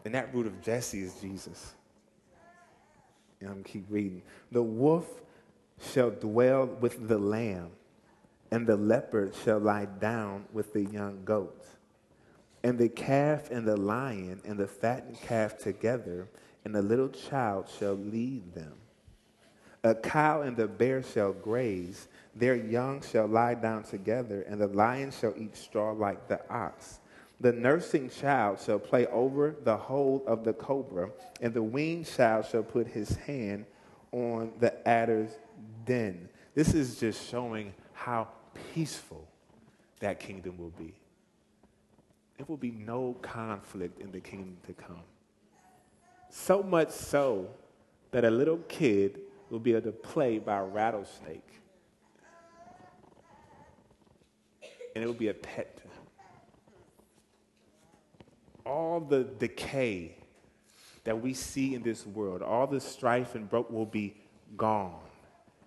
And 0.05 0.15
that 0.15 0.35
root 0.35 0.47
of 0.47 0.61
Jesse 0.63 1.03
is 1.03 1.15
Jesus. 1.21 1.75
And 3.41 3.51
I'm 3.51 3.63
to 3.63 3.71
keep 3.71 3.87
reading. 3.89 4.23
The 4.51 4.63
wolf 4.63 5.07
shall 5.81 6.11
dwell 6.11 6.67
with 6.67 7.09
the 7.09 7.19
lamb, 7.19 7.71
and 8.51 8.67
the 8.67 8.77
leopard 8.77 9.35
shall 9.45 9.59
lie 9.59 9.85
down 9.85 10.45
with 10.53 10.73
the 10.73 10.85
young 10.85 11.25
goat. 11.25 11.67
And 12.65 12.79
the 12.79 12.89
calf 12.89 13.51
and 13.51 13.67
the 13.67 13.77
lion 13.77 14.41
and 14.45 14.59
the 14.59 14.67
fattened 14.67 15.21
calf 15.21 15.59
together, 15.59 16.29
and 16.65 16.75
the 16.75 16.83
little 16.83 17.09
child 17.09 17.69
shall 17.79 17.95
lead 17.95 18.55
them. 18.55 18.75
A 19.85 19.95
cow 19.95 20.43
and 20.43 20.57
the 20.57 20.67
bear 20.67 21.03
shall 21.03 21.33
graze, 21.33 22.09
their 22.39 22.55
young 22.55 23.03
shall 23.03 23.27
lie 23.27 23.55
down 23.55 23.83
together, 23.83 24.43
and 24.43 24.61
the 24.61 24.69
lion 24.69 25.11
shall 25.11 25.35
eat 25.37 25.57
straw 25.57 25.93
like 25.93 26.29
the 26.29 26.41
ox. 26.49 27.01
The 27.41 27.53
nursing 27.53 28.11
child 28.11 28.61
shall 28.61 28.79
play 28.79 29.07
over 29.07 29.55
the 29.63 29.77
hole 29.77 30.23
of 30.27 30.45
the 30.45 30.53
cobra, 30.53 31.11
and 31.41 31.53
the 31.53 31.63
weaned 31.63 32.07
child 32.07 32.47
shall 32.47 32.63
put 32.63 32.87
his 32.89 33.17
hand 33.17 33.67
on 34.13 34.53
the 34.59 34.89
adder's 34.89 35.31
den. 35.85 36.29
This 36.55 36.75
is 36.75 36.99
just 36.99 37.29
showing 37.29 37.75
how 37.93 38.29
peaceful 38.73 39.27
that 40.01 40.21
kingdom 40.21 40.59
will 40.59 40.73
be. 40.79 40.95
There 42.37 42.47
will 42.49 42.57
be 42.57 42.71
no 42.71 43.17
conflict 43.21 44.01
in 44.01 44.13
the 44.13 44.21
kingdom 44.21 44.57
to 44.67 44.73
come. 44.73 45.03
So 46.31 46.63
much 46.63 46.91
so 46.91 47.49
that 48.13 48.25
a 48.25 48.31
little 48.31 48.59
kid 48.69 49.21
will 49.51 49.59
be 49.59 49.73
able 49.73 49.83
to 49.83 49.93
play 49.93 50.39
by 50.39 50.59
a 50.59 50.65
rattlesnake 50.65 51.61
and 54.99 55.05
it 55.05 55.07
will 55.07 55.15
be 55.15 55.29
a 55.29 55.35
pet. 55.35 55.81
All 58.67 58.99
the 58.99 59.23
decay 59.23 60.17
that 61.05 61.23
we 61.23 61.35
see 61.35 61.77
in 61.77 61.83
this 61.83 62.05
world, 62.05 62.43
all 62.43 62.67
the 62.67 62.81
strife 62.81 63.37
and 63.37 63.49
broke 63.49 63.71
will 63.71 63.87
be 63.87 64.17
gone 64.57 64.99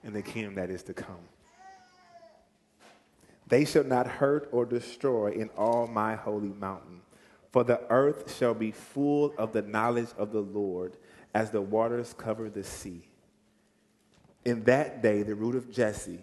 in 0.04 0.12
the 0.12 0.22
kingdom 0.22 0.56
that 0.56 0.70
is 0.70 0.84
to 0.84 0.94
come. 0.94 1.24
They 3.48 3.64
shall 3.64 3.86
not 3.86 4.06
hurt 4.06 4.50
or 4.52 4.66
destroy 4.66 5.32
in 5.32 5.48
all 5.56 5.88
my 5.88 6.16
holy 6.16 6.52
mountain, 6.52 7.00
for 7.52 7.64
the 7.64 7.80
earth 7.90 8.36
shall 8.38 8.54
be 8.54 8.72
full 8.72 9.34
of 9.38 9.54
the 9.54 9.62
knowledge 9.62 10.10
of 10.18 10.34
the 10.34 10.42
Lord 10.42 10.98
as 11.34 11.52
the 11.52 11.62
waters 11.62 12.14
cover 12.18 12.50
the 12.50 12.66
sea. 12.66 13.08
In 14.44 14.66
that 14.66 15.02
day, 15.02 15.24
the 15.24 15.36
root 15.36 15.56
of 15.56 15.72
Jesse, 15.72 16.20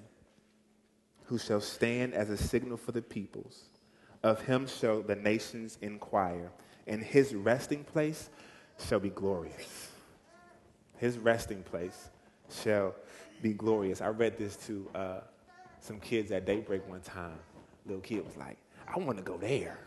who 1.29 1.37
shall 1.37 1.61
stand 1.61 2.15
as 2.15 2.31
a 2.31 2.37
signal 2.39 2.79
for 2.79 2.93
the 2.93 3.03
peoples, 3.03 3.65
of 4.23 4.41
him 4.43 4.67
shall 4.67 5.03
the 5.03 5.15
nations 5.15 5.77
inquire, 5.83 6.51
and 6.87 7.03
his 7.03 7.35
resting 7.35 7.85
place 7.85 8.31
shall 8.89 8.99
be 8.99 9.11
glorious. 9.11 9.91
His 10.97 11.19
resting 11.19 11.63
place 11.63 12.09
shall 12.51 12.95
be 13.43 13.53
glorious. 13.53 14.01
I 14.01 14.09
read 14.09 14.39
this 14.39 14.57
to 14.69 14.89
uh, 14.95 15.21
some 15.81 16.01
kids 16.01 16.33
at 16.33 16.47
daybreak 16.47 16.89
one 16.89 17.03
time. 17.03 17.39
Little 17.85 18.01
kid 18.01 18.25
was 18.25 18.37
like, 18.39 18.57
I 18.87 18.99
want 18.99 19.19
to 19.19 19.25
go 19.25 19.37
there. 19.37 19.79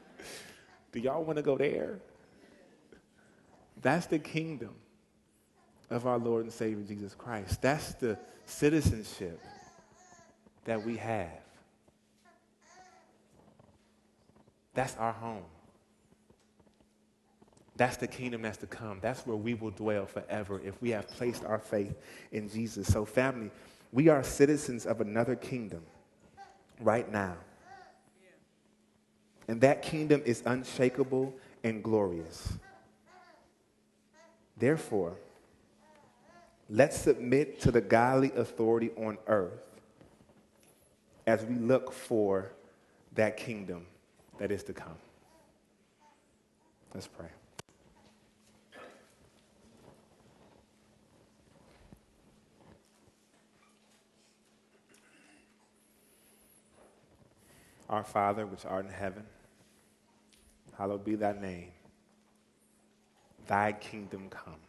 Do 0.92 0.98
y'all 0.98 1.24
want 1.24 1.36
to 1.36 1.42
go 1.42 1.58
there? 1.58 1.98
That's 3.82 4.06
the 4.06 4.18
kingdom 4.18 4.74
of 5.90 6.06
our 6.06 6.18
Lord 6.18 6.44
and 6.44 6.52
Savior 6.52 6.82
Jesus 6.84 7.14
Christ. 7.14 7.60
That's 7.60 7.92
the 7.94 8.18
citizenship 8.46 9.38
that 10.68 10.84
we 10.84 10.98
have. 10.98 11.30
That's 14.74 14.94
our 14.96 15.14
home. 15.14 15.44
That's 17.76 17.96
the 17.96 18.06
kingdom 18.06 18.42
that's 18.42 18.58
to 18.58 18.66
come. 18.66 18.98
That's 19.00 19.26
where 19.26 19.36
we 19.36 19.54
will 19.54 19.70
dwell 19.70 20.04
forever 20.04 20.60
if 20.62 20.80
we 20.82 20.90
have 20.90 21.08
placed 21.08 21.42
our 21.46 21.58
faith 21.58 21.96
in 22.32 22.50
Jesus. 22.50 22.86
So, 22.86 23.06
family, 23.06 23.50
we 23.92 24.08
are 24.08 24.22
citizens 24.22 24.84
of 24.84 25.00
another 25.00 25.36
kingdom 25.36 25.80
right 26.80 27.10
now. 27.10 27.38
And 29.48 29.62
that 29.62 29.80
kingdom 29.80 30.20
is 30.26 30.42
unshakable 30.44 31.34
and 31.64 31.82
glorious. 31.82 32.52
Therefore, 34.58 35.16
let's 36.68 36.98
submit 36.98 37.58
to 37.62 37.70
the 37.70 37.80
godly 37.80 38.32
authority 38.36 38.90
on 38.98 39.16
earth 39.28 39.62
as 41.28 41.44
we 41.44 41.56
look 41.56 41.92
for 41.92 42.50
that 43.12 43.36
kingdom 43.36 43.84
that 44.38 44.50
is 44.50 44.62
to 44.62 44.72
come. 44.72 44.96
Let's 46.94 47.06
pray. 47.06 47.28
Our 57.90 58.04
Father, 58.04 58.46
which 58.46 58.64
art 58.64 58.86
in 58.86 58.90
heaven, 58.90 59.24
hallowed 60.78 61.04
be 61.04 61.14
thy 61.14 61.32
name. 61.32 61.72
Thy 63.46 63.72
kingdom 63.72 64.30
come. 64.30 64.60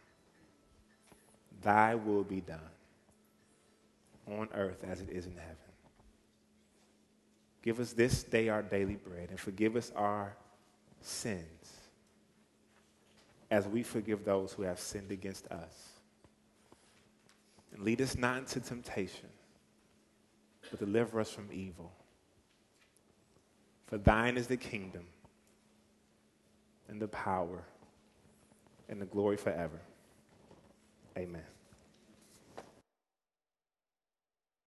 Thy 1.62 1.94
will 1.94 2.24
be 2.24 2.42
done 2.42 2.60
on 4.30 4.50
earth 4.52 4.84
as 4.84 5.00
it 5.00 5.08
is 5.08 5.24
in 5.24 5.32
heaven. 5.32 5.69
Give 7.62 7.78
us 7.78 7.92
this 7.92 8.22
day 8.22 8.48
our 8.48 8.62
daily 8.62 8.96
bread 8.96 9.28
and 9.30 9.38
forgive 9.38 9.76
us 9.76 9.92
our 9.94 10.34
sins 11.00 11.46
as 13.50 13.66
we 13.66 13.82
forgive 13.82 14.24
those 14.24 14.52
who 14.52 14.62
have 14.62 14.78
sinned 14.78 15.10
against 15.10 15.46
us. 15.48 15.90
And 17.72 17.82
lead 17.82 18.00
us 18.00 18.16
not 18.16 18.38
into 18.38 18.60
temptation, 18.60 19.28
but 20.70 20.80
deliver 20.80 21.20
us 21.20 21.30
from 21.30 21.48
evil. 21.52 21.92
For 23.86 23.98
thine 23.98 24.36
is 24.36 24.46
the 24.46 24.56
kingdom 24.56 25.04
and 26.88 27.00
the 27.00 27.08
power 27.08 27.64
and 28.88 29.00
the 29.00 29.06
glory 29.06 29.36
forever. 29.36 29.80
Amen. 31.16 31.42